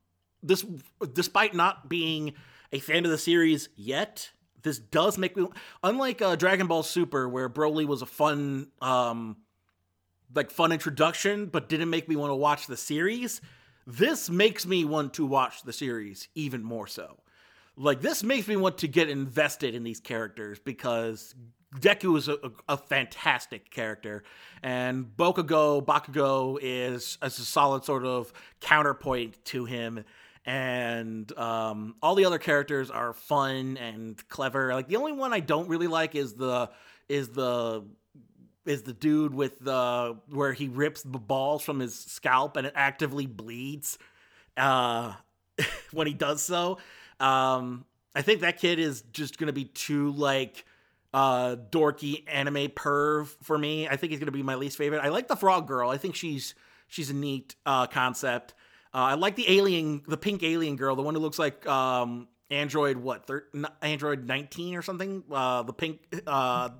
[0.44, 0.64] this,
[1.12, 2.34] despite not being
[2.72, 4.30] a fan of the series yet.
[4.62, 5.46] This does make me,
[5.82, 9.36] unlike uh, Dragon Ball Super, where Broly was a fun, um,
[10.34, 13.40] like fun introduction, but didn't make me want to watch the series.
[13.86, 17.20] This makes me want to watch the series even more so.
[17.76, 21.34] Like this makes me want to get invested in these characters because
[21.76, 22.36] Deku is a,
[22.68, 24.24] a, fantastic character,
[24.62, 30.04] and Bokugo Bakugo is, is a solid sort of counterpoint to him
[30.48, 34.72] and um, all the other characters are fun and clever.
[34.72, 36.70] Like the only one I don't really like is the
[37.06, 37.84] is the
[38.64, 42.72] is the dude with the where he rips the balls from his scalp and it
[42.74, 43.98] actively bleeds
[44.56, 45.12] uh,
[45.92, 46.78] when he does so.
[47.20, 47.84] Um,
[48.14, 50.64] I think that kid is just gonna be too like
[51.12, 53.86] uh dorky anime perv for me.
[53.86, 55.02] I think he's gonna be my least favorite.
[55.04, 55.90] I like the frog girl.
[55.90, 56.54] I think she's
[56.86, 58.54] she's a neat uh, concept.
[58.94, 62.28] Uh, I like the alien, the pink alien girl, the one who looks like um,
[62.50, 63.46] Android what, thir-
[63.82, 65.22] Android nineteen or something.
[65.30, 66.70] Uh, the pink, uh,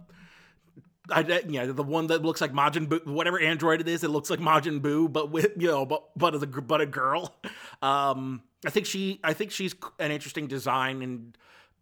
[1.11, 4.29] I, yeah, the one that looks like Majin Buu, whatever Android it is, it looks
[4.31, 7.35] like Majin Buu, but with you know, but but as a but a girl.
[7.81, 11.39] Um, I think she, I think she's an interesting design and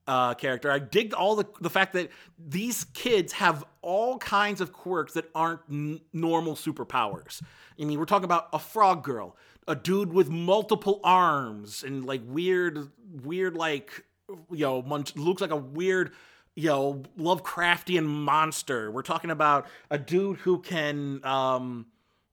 [0.06, 0.70] uh, character.
[0.70, 5.30] I dig all the the fact that these kids have all kinds of quirks that
[5.34, 7.40] aren't n- normal superpowers.
[7.80, 12.22] I mean, we're talking about a frog girl, a dude with multiple arms and like
[12.24, 12.90] weird,
[13.22, 14.04] weird like
[14.50, 16.12] you know, looks like a weird
[16.56, 18.90] you know Lovecraftian monster.
[18.90, 21.86] We're talking about a dude who can um,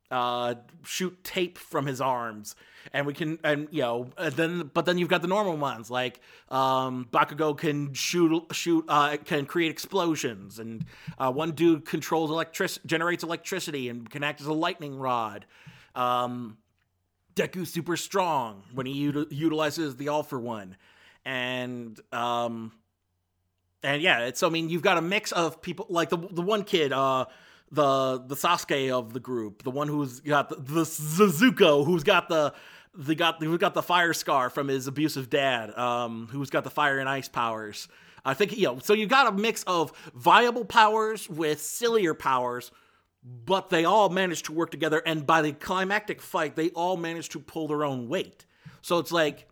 [0.10, 2.56] uh, shoot tape from his arms,
[2.94, 5.92] and we can and you know and then but then you've got the normal ones
[5.92, 10.86] like um, Bakugo can shoot shoot uh, can create explosions, and
[11.20, 15.46] uh, one dude controls electric generates electricity and can act as a lightning rod.
[15.96, 16.58] Um,
[17.36, 20.78] Deku's super strong when he util- utilizes the all for one,
[21.26, 22.72] and um,
[23.82, 26.64] and yeah, it's I mean you've got a mix of people like the the one
[26.64, 27.26] kid, uh,
[27.72, 32.30] the the Sasuke of the group, the one who's got the, the Zuzuko, who's got
[32.30, 32.54] the
[32.96, 36.70] the got who's got the fire scar from his abusive dad, um, who's got the
[36.70, 37.88] fire and ice powers.
[38.26, 42.72] I think you know, so you got a mix of viable powers with sillier powers,
[43.24, 45.02] but they all manage to work together.
[45.06, 48.46] And by the climactic fight, they all manage to pull their own weight.
[48.82, 49.48] So it's like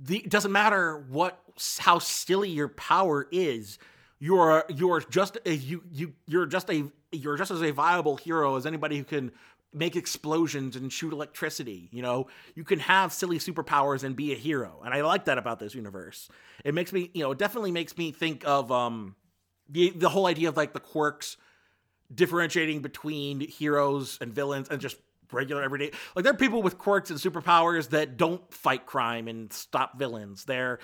[0.00, 1.40] the, it doesn't matter what
[1.78, 3.78] how silly your power is.
[4.18, 8.56] You're you're just a, you you you're just a you're just as a viable hero
[8.56, 9.32] as anybody who can
[9.72, 11.88] make explosions and shoot electricity.
[11.92, 15.38] You know, you can have silly superpowers and be a hero, and I like that
[15.38, 16.28] about this universe.
[16.64, 19.16] It makes me, you know, it definitely makes me think of um
[19.68, 21.36] the the whole idea of like the quirks
[22.12, 24.96] differentiating between heroes and villains and just
[25.32, 29.52] regular everyday like there are people with quirks and superpowers that don't fight crime and
[29.52, 30.78] stop villains they're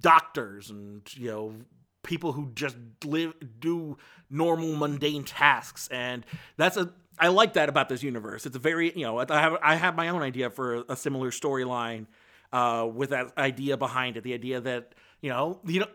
[0.00, 1.54] doctors and you know
[2.02, 3.96] people who just live do
[4.28, 6.26] normal mundane tasks and
[6.56, 8.46] that's a I like that about this universe.
[8.46, 11.30] It's a very, you know, I have I have my own idea for a similar
[11.30, 12.06] storyline
[12.52, 14.24] uh, with that idea behind it.
[14.24, 15.90] The idea that you know you don't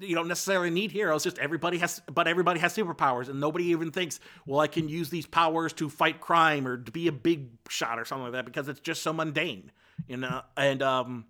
[0.00, 1.24] you don't necessarily need heroes.
[1.24, 5.10] Just everybody has, but everybody has superpowers, and nobody even thinks, well, I can use
[5.10, 8.44] these powers to fight crime or to be a big shot or something like that
[8.44, 9.70] because it's just so mundane,
[10.06, 10.42] you know.
[10.56, 11.26] And um,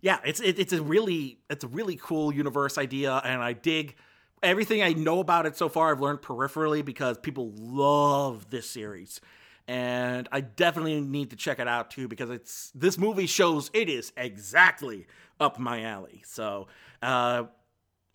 [0.00, 3.96] yeah, it's it, it's a really it's a really cool universe idea, and I dig
[4.42, 5.90] everything I know about it so far.
[5.90, 9.22] I've learned peripherally because people love this series,
[9.66, 13.88] and I definitely need to check it out too because it's this movie shows it
[13.88, 15.06] is exactly
[15.40, 16.22] up my alley.
[16.26, 16.68] So
[17.02, 17.44] uh,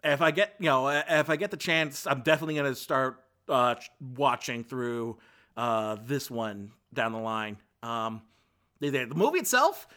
[0.03, 3.75] if I get you know if I get the chance, I'm definitely gonna start uh,
[3.99, 5.17] watching through
[5.58, 7.58] uh, this one down the line.
[7.84, 8.21] Um,
[8.79, 9.88] The, the movie itself,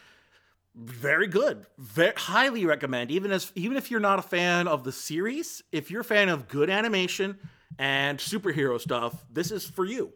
[0.75, 1.65] very good.
[1.77, 3.11] Very highly recommend.
[3.11, 6.29] Even as even if you're not a fan of the series, if you're a fan
[6.29, 7.37] of good animation
[7.79, 10.11] and superhero stuff, this is for you.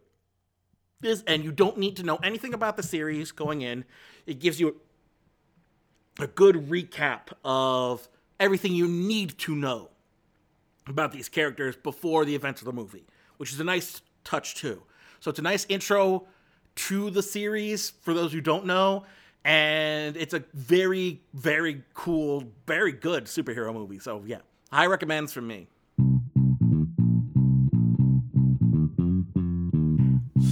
[0.99, 3.85] This and you don't need to know anything about the series going in.
[4.25, 4.81] It gives you
[6.19, 8.08] a good recap of
[8.39, 9.89] everything you need to know
[10.88, 13.06] about these characters before the events of the movie,
[13.38, 14.82] which is a nice touch too.
[15.19, 16.27] So it's a nice intro
[16.75, 19.06] to the series for those who don't know,
[19.43, 23.99] and it's a very, very cool, very good superhero movie.
[23.99, 24.39] So yeah,
[24.71, 25.67] high recommends from me.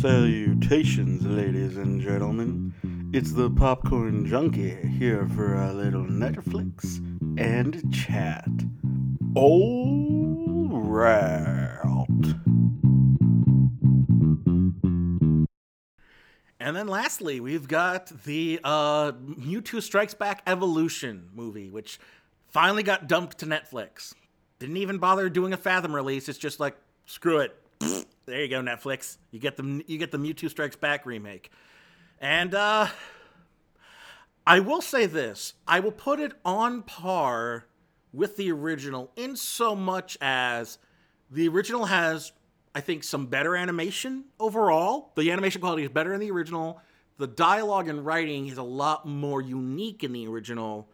[0.01, 2.73] Salutations, ladies and gentlemen.
[3.15, 6.97] It's the Popcorn Junkie here for a little Netflix
[7.39, 8.49] and chat.
[9.35, 11.79] All right.
[16.59, 22.01] And then lastly, we've got the uh, Mewtwo Strikes Back Evolution movie, which
[22.49, 24.13] finally got dumped to Netflix.
[24.59, 26.27] Didn't even bother doing a Fathom release.
[26.27, 26.75] It's just like,
[27.05, 27.57] screw it.
[28.25, 29.15] There you go, Netflix.
[29.31, 31.49] You get the you get the Mewtwo Strikes Back remake.
[32.19, 32.87] And uh
[34.47, 35.53] I will say this.
[35.67, 37.65] I will put it on par
[38.13, 40.77] with the original in so much as
[41.31, 42.31] the original has
[42.75, 45.13] I think some better animation overall.
[45.15, 46.81] The animation quality is better in the original.
[47.17, 50.89] The dialogue and writing is a lot more unique in the original.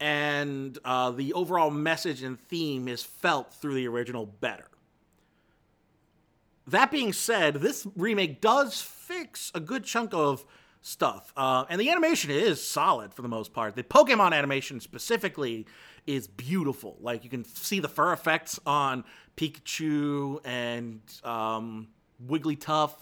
[0.00, 4.69] And uh, the overall message and theme is felt through the original better.
[6.70, 10.44] That being said, this remake does fix a good chunk of
[10.82, 11.32] stuff.
[11.36, 13.74] Uh, and the animation is solid for the most part.
[13.74, 15.66] The Pokemon animation specifically
[16.06, 16.96] is beautiful.
[17.00, 19.04] Like you can see the fur effects on
[19.36, 21.88] Pikachu and um,
[22.24, 22.92] Wigglytuff.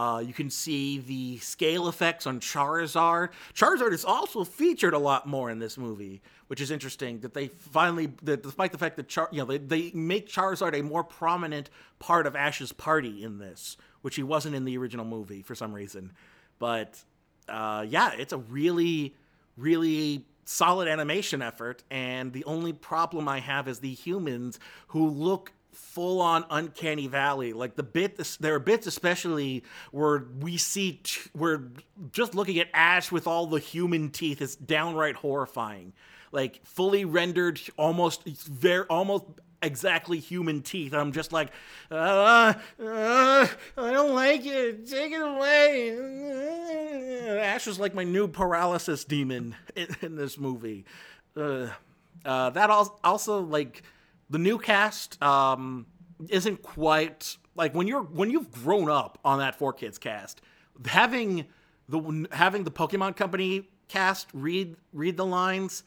[0.00, 3.28] Uh, you can see the scale effects on Charizard.
[3.52, 7.20] Charizard is also featured a lot more in this movie, which is interesting.
[7.20, 10.72] That they finally, that despite the fact that Char, you know, they, they make Charizard
[10.72, 15.04] a more prominent part of Ash's party in this, which he wasn't in the original
[15.04, 16.12] movie for some reason.
[16.58, 17.04] But
[17.46, 19.14] uh, yeah, it's a really,
[19.58, 21.84] really solid animation effort.
[21.90, 24.58] And the only problem I have is the humans
[24.88, 27.52] who look full on uncanny valley.
[27.52, 31.62] Like the bit there are bits especially where we see t- we're
[32.12, 35.92] just looking at ash with all the human teeth is downright horrifying.
[36.32, 39.24] Like fully rendered almost very almost
[39.62, 40.94] exactly human teeth.
[40.94, 41.50] I'm just like
[41.90, 44.88] uh, uh, i don't like it.
[44.88, 45.98] Take it away.
[47.40, 50.84] Ash is like my new paralysis demon in, in this movie.
[51.36, 51.68] Uh,
[52.24, 53.82] uh that also like
[54.30, 55.86] the new cast um,
[56.28, 60.40] isn't quite like when you're when you've grown up on that 4Kids cast
[60.86, 61.46] having
[61.88, 65.82] the having the pokemon company cast read read the lines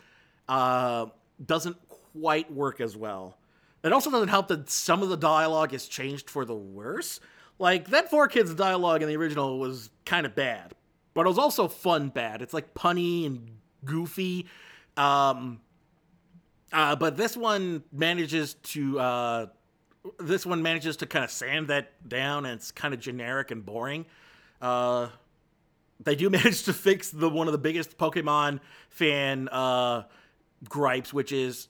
[0.50, 1.08] uh,
[1.44, 3.38] doesn't quite work as well.
[3.84, 7.20] It also doesn't help that some of the dialogue has changed for the worse.
[7.60, 10.74] Like that 4Kids dialogue in the original was kind of bad
[11.14, 12.42] but it was also fun bad.
[12.42, 14.48] It's like punny and goofy.
[14.98, 15.62] Um,
[16.74, 19.46] uh, but this one manages to uh,
[20.20, 23.66] this one manages to kind of sand that down, and it's kind of generic and
[23.66, 24.06] boring.
[24.62, 25.08] Uh,
[26.04, 28.60] they do manage to fix the one of the biggest Pokemon
[28.90, 30.04] fan uh,
[30.68, 31.68] gripes, which is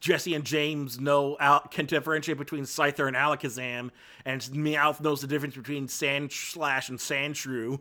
[0.00, 3.90] Jessie and James know out can differentiate between Scyther and Alakazam,
[4.24, 7.78] and Meowth knows the difference between Sandslash and Sandshrew.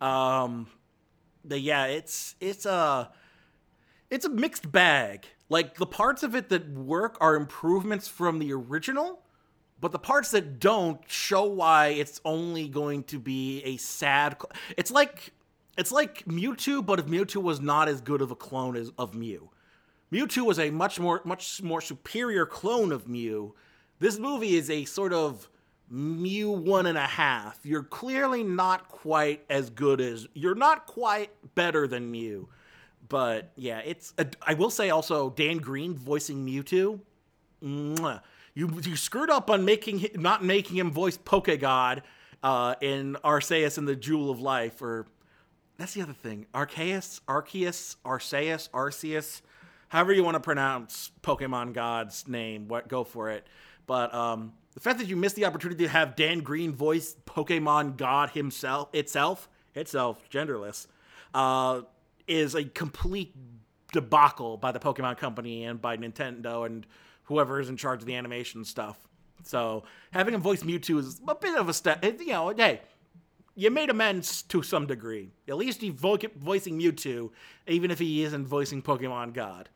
[0.00, 0.66] Um,
[1.44, 3.10] but yeah, it's it's a
[4.12, 5.26] it's a mixed bag.
[5.48, 9.22] Like the parts of it that work are improvements from the original,
[9.80, 14.36] but the parts that don't show why it's only going to be a sad.
[14.38, 15.32] Cl- it's like
[15.78, 19.14] it's like Mewtwo, but if Mewtwo was not as good of a clone as of
[19.14, 19.48] Mew.
[20.12, 23.54] Mewtwo was a much more much more superior clone of Mew.
[23.98, 25.48] This movie is a sort of
[25.88, 27.60] Mew one and a half.
[27.64, 32.50] You're clearly not quite as good as you're not quite better than Mew
[33.12, 34.14] but yeah, it's.
[34.16, 36.98] A, I will say also Dan Green voicing Mewtwo.
[37.62, 38.22] Mwah.
[38.54, 42.00] You you screwed up on making not making him voice Pokegod
[42.42, 45.06] uh, in Arceus and the Jewel of Life, or
[45.76, 46.46] that's the other thing.
[46.54, 49.42] Arceus, Arceus, Arceus, Arceus,
[49.90, 52.66] however you want to pronounce Pokemon God's name.
[52.66, 53.46] What go for it.
[53.86, 57.98] But um, the fact that you missed the opportunity to have Dan Green voice Pokemon
[57.98, 60.86] God himself itself itself genderless.
[61.34, 61.82] Uh,
[62.32, 63.34] is a complete
[63.92, 66.86] debacle by the Pokemon Company and by Nintendo and
[67.24, 68.98] whoever is in charge of the animation stuff.
[69.44, 72.04] So having him voice Mewtwo is a bit of a step.
[72.04, 72.80] You know, hey,
[73.54, 75.30] you made amends to some degree.
[75.48, 77.30] At least he's vo- voicing Mewtwo,
[77.66, 79.68] even if he isn't voicing Pokemon God.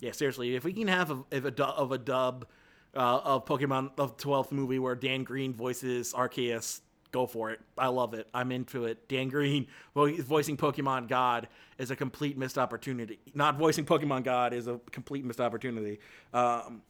[0.00, 2.46] Yeah, seriously, if we can have a, if a du- of a dub
[2.94, 6.80] uh, of Pokemon of 12th movie where Dan Green voices Arceus,
[7.12, 7.60] go for it.
[7.76, 8.28] I love it.
[8.32, 9.08] I'm into it.
[9.08, 11.48] Dan Green vo- voicing Pokemon God
[11.78, 13.18] is a complete missed opportunity.
[13.34, 16.00] Not voicing Pokemon God is a complete missed opportunity.
[16.32, 16.82] Um,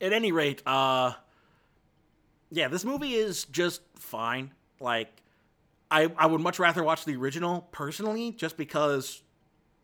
[0.00, 1.12] at any rate, uh,
[2.50, 4.52] yeah, this movie is just fine.
[4.80, 5.08] Like,
[5.90, 9.22] I I would much rather watch the original personally, just because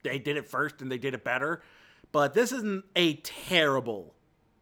[0.02, 1.62] they did it first and they did it better.
[2.10, 4.14] But this isn't a terrible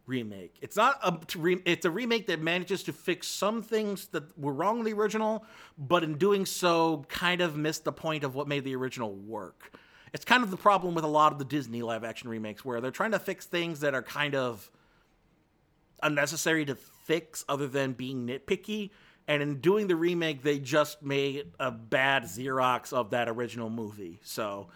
[0.07, 0.57] remake.
[0.61, 1.19] It's not a
[1.65, 5.45] it's a remake that manages to fix some things that were wrong in the original,
[5.79, 9.79] but in doing so, kind of missed the point of what made the original work.
[10.13, 12.81] It's kind of the problem with a lot of the Disney live action remakes, where
[12.81, 14.71] they're trying to fix things that are kind of
[16.03, 18.91] unnecessary to fix, other than being nitpicky.
[19.29, 24.19] And in doing the remake, they just made a bad Xerox of that original movie.
[24.25, 24.69] So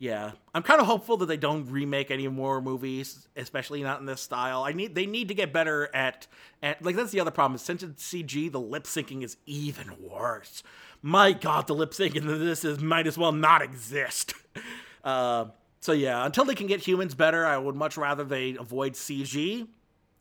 [0.00, 4.06] yeah, I'm kind of hopeful that they don't remake any more movies, especially not in
[4.06, 4.64] this style.
[4.64, 6.26] I need they need to get better at
[6.62, 7.58] at like that's the other problem.
[7.58, 10.62] Since it's CG, the lip syncing is even worse.
[11.02, 14.34] My God, the lip syncing in this is might as well not exist.
[15.02, 15.46] Uh,
[15.80, 19.66] so yeah, until they can get humans better, I would much rather they avoid CG,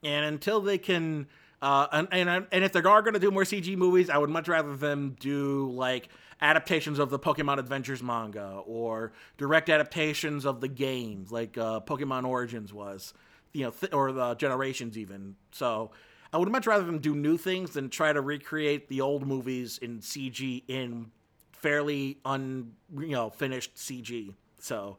[0.01, 1.27] and until they can.
[1.61, 4.29] Uh, and, and and if they are going to do more CG movies, I would
[4.29, 6.07] much rather them do like
[6.41, 12.25] adaptations of the Pokemon Adventures manga or direct adaptations of the games, like uh, Pokemon
[12.25, 13.13] Origins was,
[13.53, 15.35] you know, th- or the Generations even.
[15.51, 15.91] So
[16.31, 19.77] I would much rather them do new things than try to recreate the old movies
[19.79, 21.11] in CG in
[21.51, 24.33] fairly un you know finished CG.
[24.59, 24.97] So,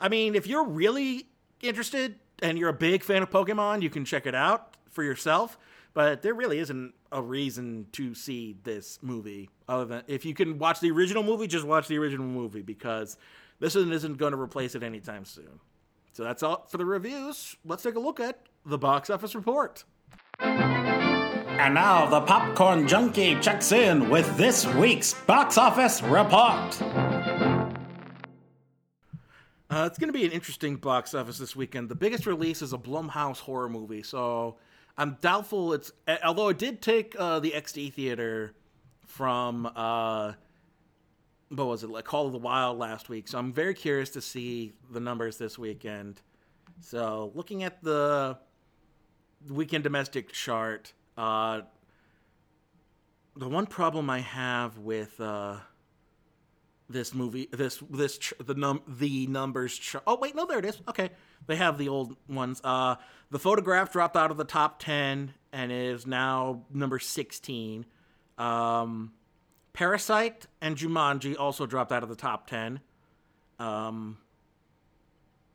[0.00, 1.26] I mean, if you're really
[1.60, 5.58] interested and you're a big fan of Pokemon, you can check it out for yourself.
[5.92, 10.58] But there really isn't a reason to see this movie other than if you can
[10.58, 13.16] watch the original movie, just watch the original movie because
[13.58, 15.60] this isn't, isn't going to replace it anytime soon.
[16.12, 17.56] So that's all for the reviews.
[17.64, 19.84] Let's take a look at the box office report.
[20.40, 26.80] And now the popcorn junkie checks in with this week's box office report.
[29.70, 31.88] Uh, it's going to be an interesting box office this weekend.
[31.88, 34.56] The biggest release is a Blumhouse horror movie, so
[35.00, 35.90] I'm doubtful it's.
[36.22, 38.52] Although it did take uh, the XD theater
[39.06, 40.34] from uh,
[41.48, 44.20] what was it like Call of the Wild last week, so I'm very curious to
[44.20, 46.20] see the numbers this weekend.
[46.82, 48.36] So looking at the
[49.48, 51.62] weekend domestic chart, uh,
[53.36, 55.56] the one problem I have with uh,
[56.90, 59.78] this movie, this this the num the numbers.
[59.78, 60.78] Ch- oh wait, no, there it is.
[60.88, 61.08] Okay,
[61.46, 62.60] they have the old ones.
[63.30, 67.86] The photograph dropped out of the top ten and is now number sixteen.
[68.38, 69.12] Um,
[69.72, 72.80] Parasite and Jumanji also dropped out of the top ten.
[73.58, 74.18] Um,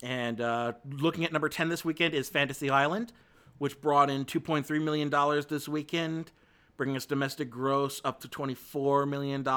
[0.03, 3.11] and uh, looking at number ten this weekend is Fantasy Island,
[3.57, 6.31] which brought in two point three million dollars this weekend
[6.77, 9.47] bringing its domestic gross up to $24 million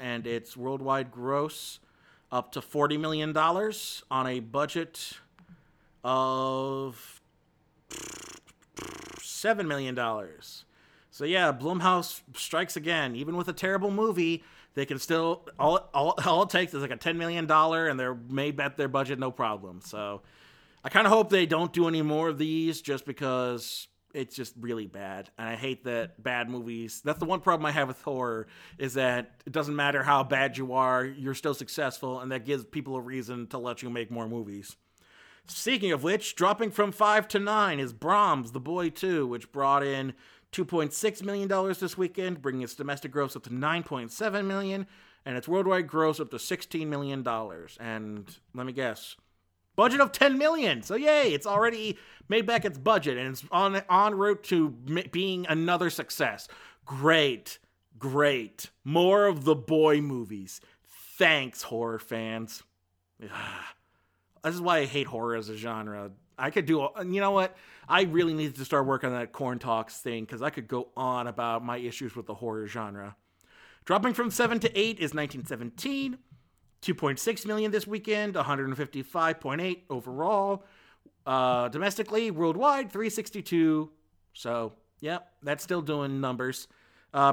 [0.00, 1.80] and its worldwide gross
[2.30, 5.12] up to $40 million on a budget
[6.04, 7.19] of
[7.90, 9.96] $7 million.
[11.10, 13.16] So, yeah, Blumhouse strikes again.
[13.16, 16.90] Even with a terrible movie, they can still, all, all, all it takes is like
[16.90, 19.80] a $10 million and they're made at their budget no problem.
[19.84, 20.22] So,
[20.82, 24.54] I kind of hope they don't do any more of these just because it's just
[24.60, 28.00] really bad and i hate that bad movies that's the one problem i have with
[28.02, 28.46] horror
[28.78, 32.64] is that it doesn't matter how bad you are you're still successful and that gives
[32.64, 34.76] people a reason to let you make more movies
[35.46, 39.82] speaking of which dropping from 5 to 9 is brahms the boy 2 which brought
[39.82, 40.14] in
[40.52, 44.86] 2.6 million dollars this weekend bringing its domestic gross up to 9.7 million
[45.24, 49.16] and its worldwide gross up to 16 million dollars and let me guess
[49.80, 50.82] budget of 10 million.
[50.82, 51.96] So yay, it's already
[52.28, 54.70] made back its budget and it's on on route to
[55.10, 56.48] being another success.
[56.84, 57.58] Great.
[57.98, 58.68] Great.
[58.84, 60.60] More of the boy movies.
[60.86, 62.62] Thanks horror fans.
[63.32, 63.74] Ah,
[64.42, 66.10] this is why I hate horror as a genre.
[66.38, 67.56] I could do you know what?
[67.88, 70.88] I really need to start working on that corn talks thing cuz I could go
[70.96, 73.16] on about my issues with the horror genre.
[73.84, 76.18] Dropping from 7 to 8 is 1917.
[76.82, 80.64] 2.6 million this weekend, 155.8 overall.
[81.26, 83.90] Uh, domestically, worldwide, 362.
[84.32, 86.68] So, yeah, that's still doing numbers.
[87.12, 87.32] Uh,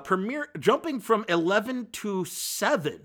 [0.59, 3.01] jumping from 11 to 7,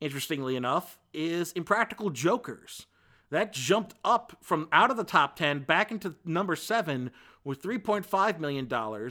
[0.00, 2.86] interestingly enough, is Impractical Jokers.
[3.30, 7.10] That jumped up from out of the top 10 back into number 7
[7.44, 8.66] with $3.5 million,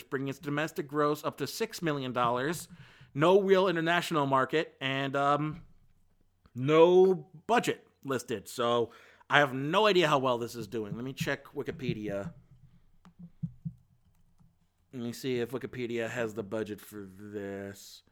[0.10, 2.14] bringing its domestic gross up to $6 million
[3.16, 5.62] no real international market, and um,
[6.54, 8.48] no budget listed.
[8.48, 8.92] So
[9.30, 10.96] I have no idea how well this is doing.
[10.96, 12.34] Let me check Wikipedia.
[14.94, 18.04] Let me see if Wikipedia has the budget for this.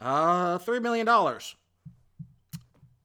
[0.00, 1.06] Uh, $3 million.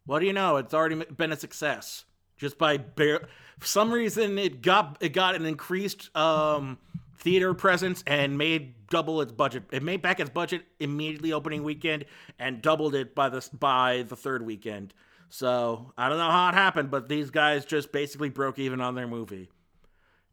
[0.06, 0.58] What do you know?
[0.58, 2.06] It's already been a success.
[2.38, 3.28] Just by bare,
[3.60, 6.78] for some reason, it got it got an increased um,
[7.18, 9.64] theater presence and made double its budget.
[9.72, 12.06] It made back its budget immediately opening weekend
[12.38, 14.93] and doubled it by the by the third weekend.
[15.30, 18.96] So I don't know how it happened, but these guys just basically broke even on
[18.96, 19.50] their movie,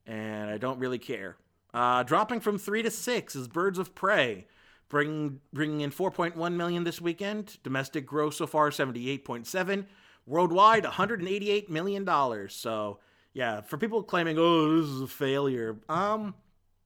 [0.06, 1.36] and I don't really care.
[1.72, 4.46] Uh, dropping from three to six is Birds of Prey,
[4.92, 7.56] bringing bringing in 4.1 million this weekend.
[7.64, 9.86] Domestic gross so far 78.7.
[10.26, 12.54] Worldwide 188 million dollars.
[12.54, 13.00] So
[13.32, 16.34] yeah, for people claiming oh this is a failure, um,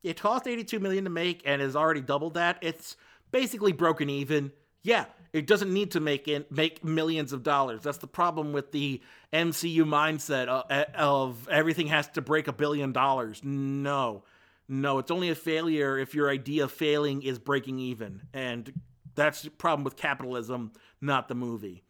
[0.05, 2.59] it cost 82 million to make and has already doubled that.
[2.63, 2.97] It's
[3.33, 4.53] basically broken even.
[4.83, 7.83] Yeah, it doesn't need to make it make millions of dollars.
[7.83, 9.03] That's the problem with the
[9.33, 13.41] MCU mindset of, of everything has to break a billion dollars.
[13.43, 14.23] No.
[14.69, 18.23] No, it's only a failure if your idea of failing is breaking even.
[18.35, 18.73] And
[19.15, 21.85] that's the problem with capitalism, not the movie.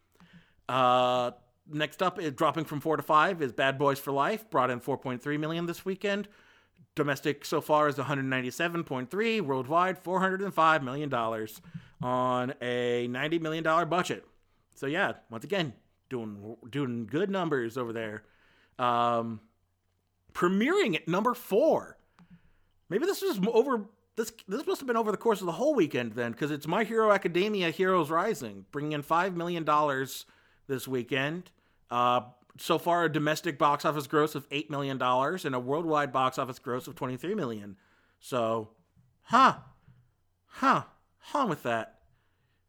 [0.69, 1.31] Uh,
[1.71, 4.79] next up, is dropping from four to five is Bad Boys for Life, brought in
[4.79, 6.27] 4.3 million this weekend.
[6.95, 11.61] Domestic so far is 197.3, worldwide 405 million dollars
[12.01, 14.25] on a 90 million dollar budget.
[14.75, 15.73] So yeah, once again,
[16.09, 18.23] doing doing good numbers over there.
[18.79, 19.41] Um,
[20.33, 21.97] premiering at number four.
[22.89, 23.85] Maybe this was over.
[24.15, 26.67] This this must have been over the course of the whole weekend then, because it's
[26.67, 30.25] My Hero Academia: Heroes Rising, bringing in five million dollars
[30.67, 31.51] this weekend.
[31.91, 32.21] Uh,
[32.57, 36.39] so far, a domestic box office gross of eight million dollars and a worldwide box
[36.39, 37.77] office gross of twenty-three million.
[38.19, 38.69] So,
[39.23, 39.57] huh,
[40.47, 40.83] huh,
[41.19, 41.99] huh with that.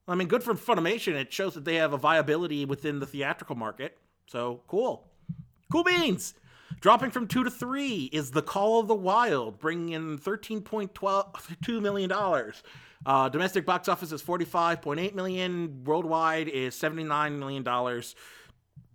[0.06, 1.14] I mean, good for Funimation.
[1.14, 3.96] It shows that they have a viability within the theatrical market.
[4.26, 5.08] So cool,
[5.72, 6.34] cool beans.
[6.80, 12.12] Dropping from two to three is The Call of the Wild, bringing in $13.2 million.
[13.04, 15.82] Uh, domestic box office is 45.8 million.
[15.84, 17.64] Worldwide is $79 million.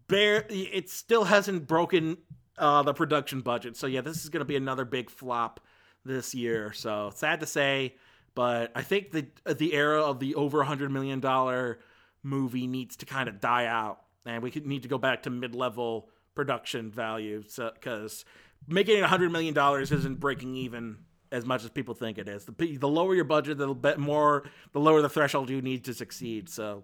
[0.07, 2.17] Bare, it still hasn't broken
[2.57, 3.75] uh, the production budget.
[3.75, 5.59] So, yeah, this is going to be another big flop
[6.05, 6.71] this year.
[6.71, 7.95] So, sad to say,
[8.34, 11.21] but I think the, the era of the over $100 million
[12.23, 13.99] movie needs to kind of die out.
[14.25, 18.25] And we need to go back to mid level production value because so,
[18.67, 20.97] making it $100 million isn't breaking even
[21.31, 22.45] as much as people think it is.
[22.45, 25.93] The, the lower your budget, the bit more, the lower the threshold you need to
[25.93, 26.47] succeed.
[26.47, 26.84] So,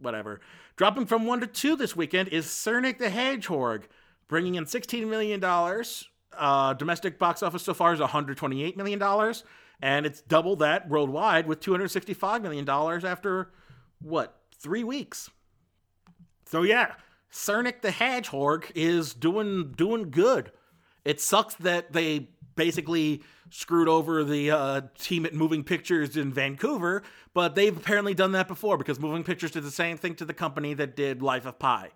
[0.00, 0.40] whatever.
[0.76, 3.86] Dropping from one to two this weekend is Sonic the Hedgehog,
[4.26, 5.42] bringing in $16 million.
[6.36, 9.34] Uh, domestic box office so far is $128 million,
[9.80, 13.52] and it's double that worldwide with $265 million after,
[14.00, 15.30] what, three weeks.
[16.46, 16.94] So, yeah,
[17.36, 20.52] Sonic the Hedgehog is doing doing good.
[21.04, 27.02] It sucks that they basically screwed over the uh, team at Moving Pictures in Vancouver,
[27.34, 30.32] but they've apparently done that before because Moving Pictures did the same thing to the
[30.32, 31.90] company that did Life of Pi.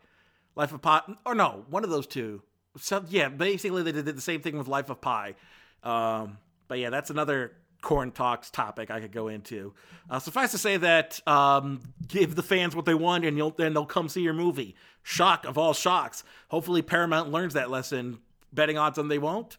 [0.57, 2.43] Life of Pi, or no, one of those two.
[2.77, 5.37] So yeah, basically they did the same thing with Life of Pi.
[5.85, 9.75] Um, but yeah, that's another corn talks topic I could go into.
[10.11, 13.75] Uh, suffice to say that um, give the fans what they want, and you'll then
[13.75, 14.75] they'll come see your movie.
[15.03, 16.25] Shock of all shocks.
[16.49, 18.19] Hopefully, Paramount learns that lesson.
[18.53, 19.59] Betting odds on they won't.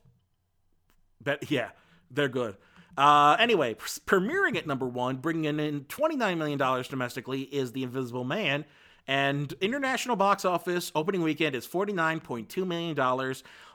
[1.21, 1.69] Bet yeah,
[2.11, 2.57] they're good.
[2.97, 8.65] Uh, anyway, premiering at number one, bringing in $29 million domestically, is The Invisible Man.
[9.07, 12.99] And international box office opening weekend is $49.2 million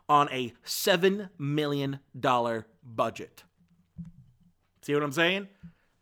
[0.09, 2.01] on a $7 million
[2.84, 3.45] budget.
[4.85, 5.49] See what I'm saying?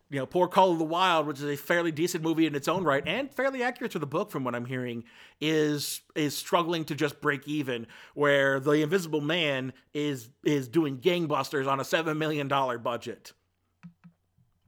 [0.09, 2.67] You know, Poor Call of the Wild, which is a fairly decent movie in its
[2.67, 5.05] own right and fairly accurate to the book from what I'm hearing,
[5.39, 7.87] is is struggling to just break even.
[8.13, 13.31] Where The Invisible Man is is doing gangbusters on a seven million dollar budget.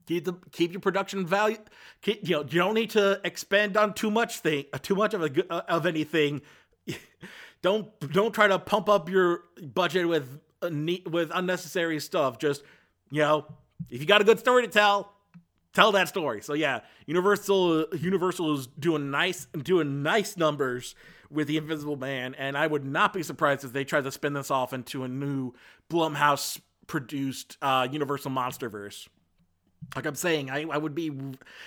[0.06, 1.58] Keep the keep your production value.
[2.00, 5.22] Keep, you know, you don't need to expend on too much thing, too much of
[5.22, 6.40] a of anything.
[7.60, 9.42] don't don't try to pump up your
[9.74, 10.70] budget with uh,
[11.10, 12.38] with unnecessary stuff.
[12.38, 12.62] Just
[13.10, 13.46] you know
[13.90, 15.12] if you got a good story to tell,
[15.74, 16.42] tell that story.
[16.42, 20.94] So yeah, Universal Universal is doing nice doing nice numbers
[21.30, 24.32] with the Invisible Man, and I would not be surprised if they tried to spin
[24.32, 25.52] this off into a new
[25.90, 29.08] Blumhouse produced uh, Universal MonsterVerse.
[29.94, 31.12] Like I'm saying, I, I would be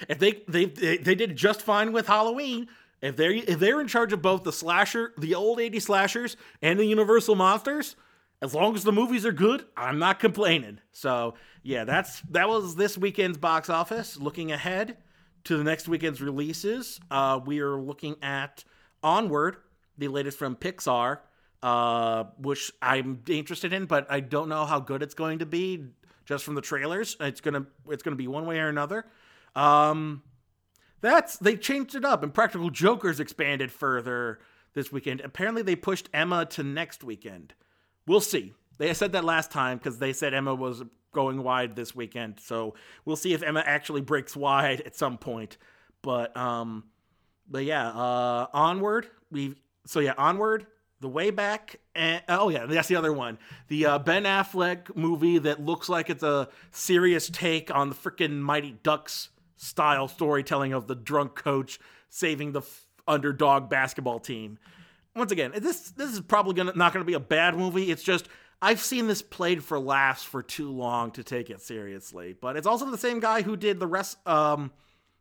[0.08, 2.68] if they, they they they did just fine with Halloween.
[3.02, 6.80] If they're if they're in charge of both the slasher, the old 80 slashers, and
[6.80, 7.96] the Universal monsters,
[8.42, 10.80] as long as the movies are good, I'm not complaining.
[10.92, 14.18] So yeah, that's that was this weekend's box office.
[14.18, 14.98] Looking ahead
[15.46, 18.64] to the next weekend's releases, uh, we are looking at
[19.04, 19.58] Onward,
[19.98, 21.20] the latest from Pixar,
[21.62, 25.86] uh, which I'm interested in, but I don't know how good it's going to be
[26.26, 27.18] just from the trailers.
[27.20, 29.06] It's gonna it's gonna be one way or another.
[29.56, 30.24] Um,
[31.02, 34.40] that's they changed it up, Impractical Jokers expanded further
[34.74, 35.22] this weekend.
[35.22, 37.54] Apparently, they pushed Emma to next weekend.
[38.10, 38.54] We'll see.
[38.80, 40.82] They said that last time because they said Emma was
[41.12, 42.40] going wide this weekend.
[42.40, 42.74] So
[43.06, 45.58] we'll see if Emma actually breaks wide at some point.
[46.02, 46.86] But um,
[47.48, 49.06] but yeah, uh, onward.
[49.30, 50.66] We so yeah, onward.
[51.02, 53.38] The way back, and oh yeah, that's the other one.
[53.68, 58.40] The uh, Ben Affleck movie that looks like it's a serious take on the freaking
[58.40, 61.80] Mighty Ducks style storytelling of the drunk coach
[62.10, 64.58] saving the f- underdog basketball team.
[65.16, 67.92] Once again, this this is probably gonna not gonna be a bad movie.
[67.92, 68.28] It's just
[68.62, 72.36] I've seen this played for laughs for too long to take it seriously.
[72.40, 74.72] But it's also the same guy who did the rest, um,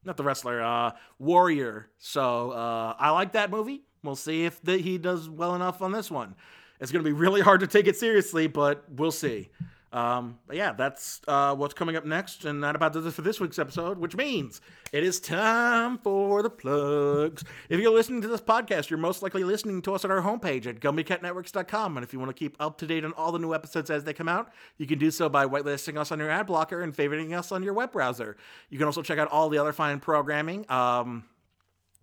[0.05, 1.89] not the wrestler, uh, Warrior.
[1.99, 3.83] So uh, I like that movie.
[4.03, 6.35] We'll see if the, he does well enough on this one.
[6.81, 9.51] It's going to be really hard to take it seriously, but we'll see.
[9.91, 13.23] Um, but yeah, that's uh, what's coming up next, and that about does it for
[13.23, 14.61] this week's episode, which means
[14.93, 17.43] it is time for the plugs.
[17.71, 20.67] If you're listening to this podcast, you're most likely listening to us at our homepage
[20.67, 23.55] at GumbyCatNetworks.com, and if you want to keep up to date on all the new
[23.55, 26.47] episodes as they come out, you can do so by whitelisting us on your ad
[26.47, 28.37] blocker and favoriting us on your web browser.
[28.69, 30.71] You can also check out all the other fine programming.
[30.71, 31.25] Um,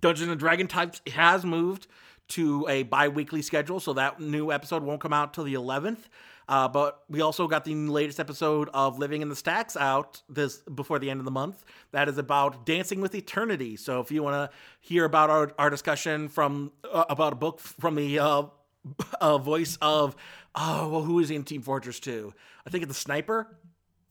[0.01, 1.87] Dungeons and Dragon Types has moved
[2.29, 6.09] to a bi-weekly schedule, so that new episode won't come out till the 11th.
[6.47, 10.57] Uh, but we also got the latest episode of Living in the Stacks out this
[10.59, 11.65] before the end of the month.
[11.91, 13.75] That is about Dancing with Eternity.
[13.75, 17.59] So if you want to hear about our, our discussion from uh, about a book
[17.59, 18.43] from the uh,
[19.21, 20.15] uh, voice of
[20.53, 22.33] oh well, who is in Team Fortress 2?
[22.65, 23.57] I think it's the sniper.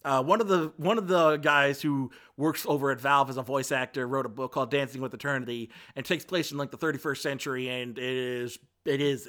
[0.05, 3.43] Uh, one of the one of the guys who works over at Valve as a
[3.43, 6.77] voice actor wrote a book called Dancing with Eternity and takes place in like the
[6.77, 9.29] 31st century and it is it is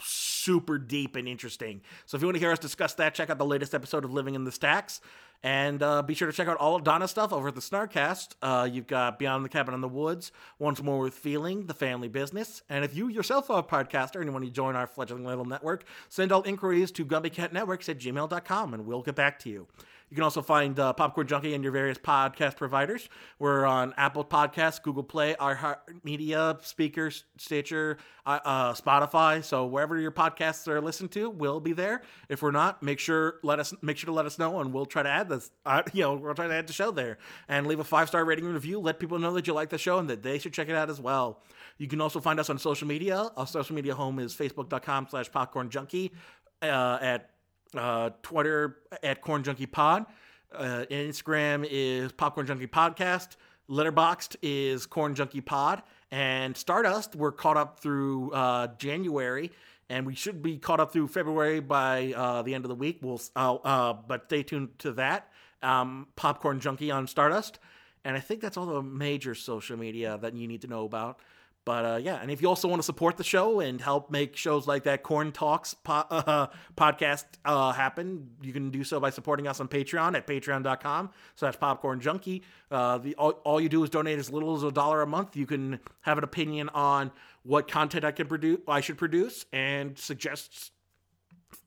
[0.00, 1.80] super deep and interesting.
[2.06, 4.12] So if you want to hear us discuss that, check out the latest episode of
[4.12, 5.00] Living in the Stacks.
[5.44, 8.36] And uh, be sure to check out all of Donna's stuff over at the Snarkcast.
[8.40, 10.30] Uh, you've got Beyond the Cabin in the Woods,
[10.60, 12.62] Once More with Feeling, The Family Business.
[12.68, 15.44] And if you yourself are a podcaster and you want to join our fledgling little
[15.44, 19.66] network, send all inquiries to gumbycatnetworks at gmail.com and we'll get back to you.
[20.12, 23.08] You can also find uh, Popcorn Junkie and your various podcast providers.
[23.38, 27.96] We're on Apple Podcasts, Google Play, iHeartMedia, Speakers, Stitcher,
[28.26, 29.42] uh, Spotify.
[29.42, 32.02] So wherever your podcasts are listened to, we'll be there.
[32.28, 34.84] If we're not, make sure let us make sure to let us know, and we'll
[34.84, 35.50] try to add this.
[35.64, 37.16] Uh, you know, we'll try to add the show there
[37.48, 38.80] and leave a five star rating and review.
[38.80, 40.90] Let people know that you like the show and that they should check it out
[40.90, 41.40] as well.
[41.78, 43.30] You can also find us on social media.
[43.34, 46.12] Our social media home is facebook.com slash popcorn junkie.
[46.60, 47.30] Uh, at
[47.76, 50.06] uh, Twitter at Corn Junkie Pod.
[50.54, 53.36] Uh, Instagram is Popcorn Junkie Podcast.
[53.70, 55.82] Letterboxd is Corn Junkie Pod.
[56.10, 59.50] And Stardust, we're caught up through uh, January,
[59.88, 62.98] and we should be caught up through February by uh, the end of the week.
[63.00, 65.30] We'll, uh, but stay tuned to that.
[65.62, 67.58] Um, Popcorn Junkie on Stardust.
[68.04, 71.20] And I think that's all the major social media that you need to know about.
[71.64, 74.36] But uh, yeah, and if you also want to support the show and help make
[74.36, 79.10] shows like that Corn Talks po- uh, podcast uh, happen, you can do so by
[79.10, 82.42] supporting us on Patreon at patreon.com slash popcorn junkie.
[82.70, 85.36] Uh, all, all you do is donate as little as a dollar a month.
[85.36, 87.12] You can have an opinion on
[87.44, 90.72] what content I can produce, I should produce, and suggest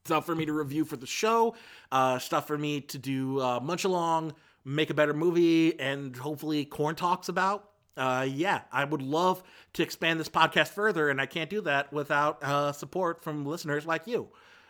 [0.03, 1.55] stuff for me to review for the show,
[1.91, 4.33] uh, stuff for me to do uh, munch along,
[4.65, 9.43] make a better movie, and hopefully Corn Talks about uh, yeah, I would love
[9.73, 13.85] to expand this podcast further, and I can't do that without uh, support from listeners
[13.85, 14.29] like you.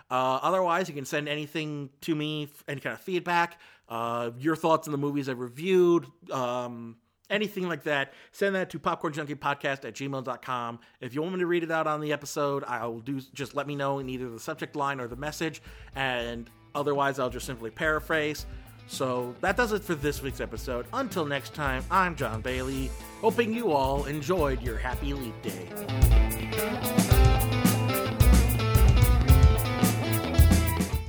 [0.09, 3.59] Uh, otherwise, you can send anything to me, any kind of feedback,
[3.89, 6.97] uh, your thoughts on the movies I've reviewed, um,
[7.29, 8.13] anything like that.
[8.31, 10.79] Send that to popcornjunkiepodcast at gmail.com.
[11.01, 13.19] If you want me to read it out on the episode, I will do.
[13.33, 15.61] Just let me know in either the subject line or the message,
[15.95, 18.45] and otherwise, I'll just simply paraphrase.
[18.87, 20.85] So that does it for this week's episode.
[20.93, 22.89] Until next time, I'm John Bailey,
[23.21, 25.67] hoping you all enjoyed your happy leap day.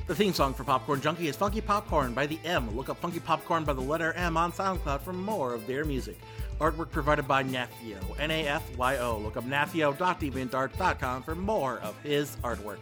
[0.06, 2.74] The theme song for Popcorn Junkie is Funky Popcorn by the M.
[2.76, 6.16] Look up Funky Popcorn by the letter M on SoundCloud for more of their music.
[6.60, 9.18] Artwork provided by Nafyo, N A F Y O.
[9.18, 12.78] Look up nafyo.deviantart.com for more of his artwork.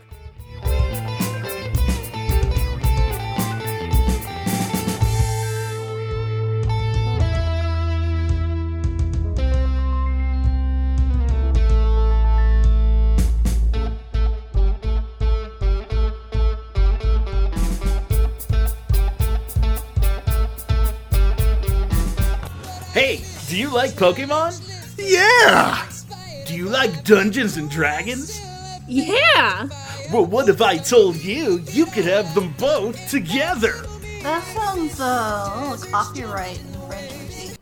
[23.97, 24.61] Pokemon?
[24.99, 25.89] Yeah!
[26.47, 28.41] Do you like Dungeons and Dragons?
[28.87, 29.69] Yeah!
[30.13, 33.87] Well, what if I told you you could have them both together?
[34.23, 37.59] That sounds uh, a little copyright infringement.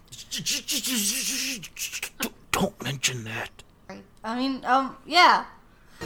[2.51, 3.51] Don't mention that.
[4.25, 5.45] I mean, um, yeah.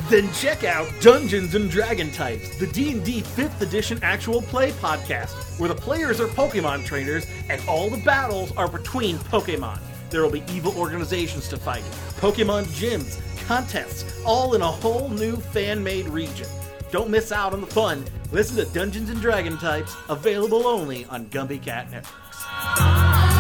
[0.09, 5.69] Then check out Dungeons and Dragon Types, the D&D 5th edition actual play podcast, where
[5.69, 9.81] the players are Pokemon trainers and all the battles are between Pokemon.
[10.11, 11.83] There will be evil organizations to fight,
[12.21, 16.49] Pokemon gyms, contests, all in a whole new fan-made region.
[16.91, 18.05] Don't miss out on the fun.
[18.33, 23.36] Listen to Dungeons and Dragon Types, available only on Gumby Cat Network.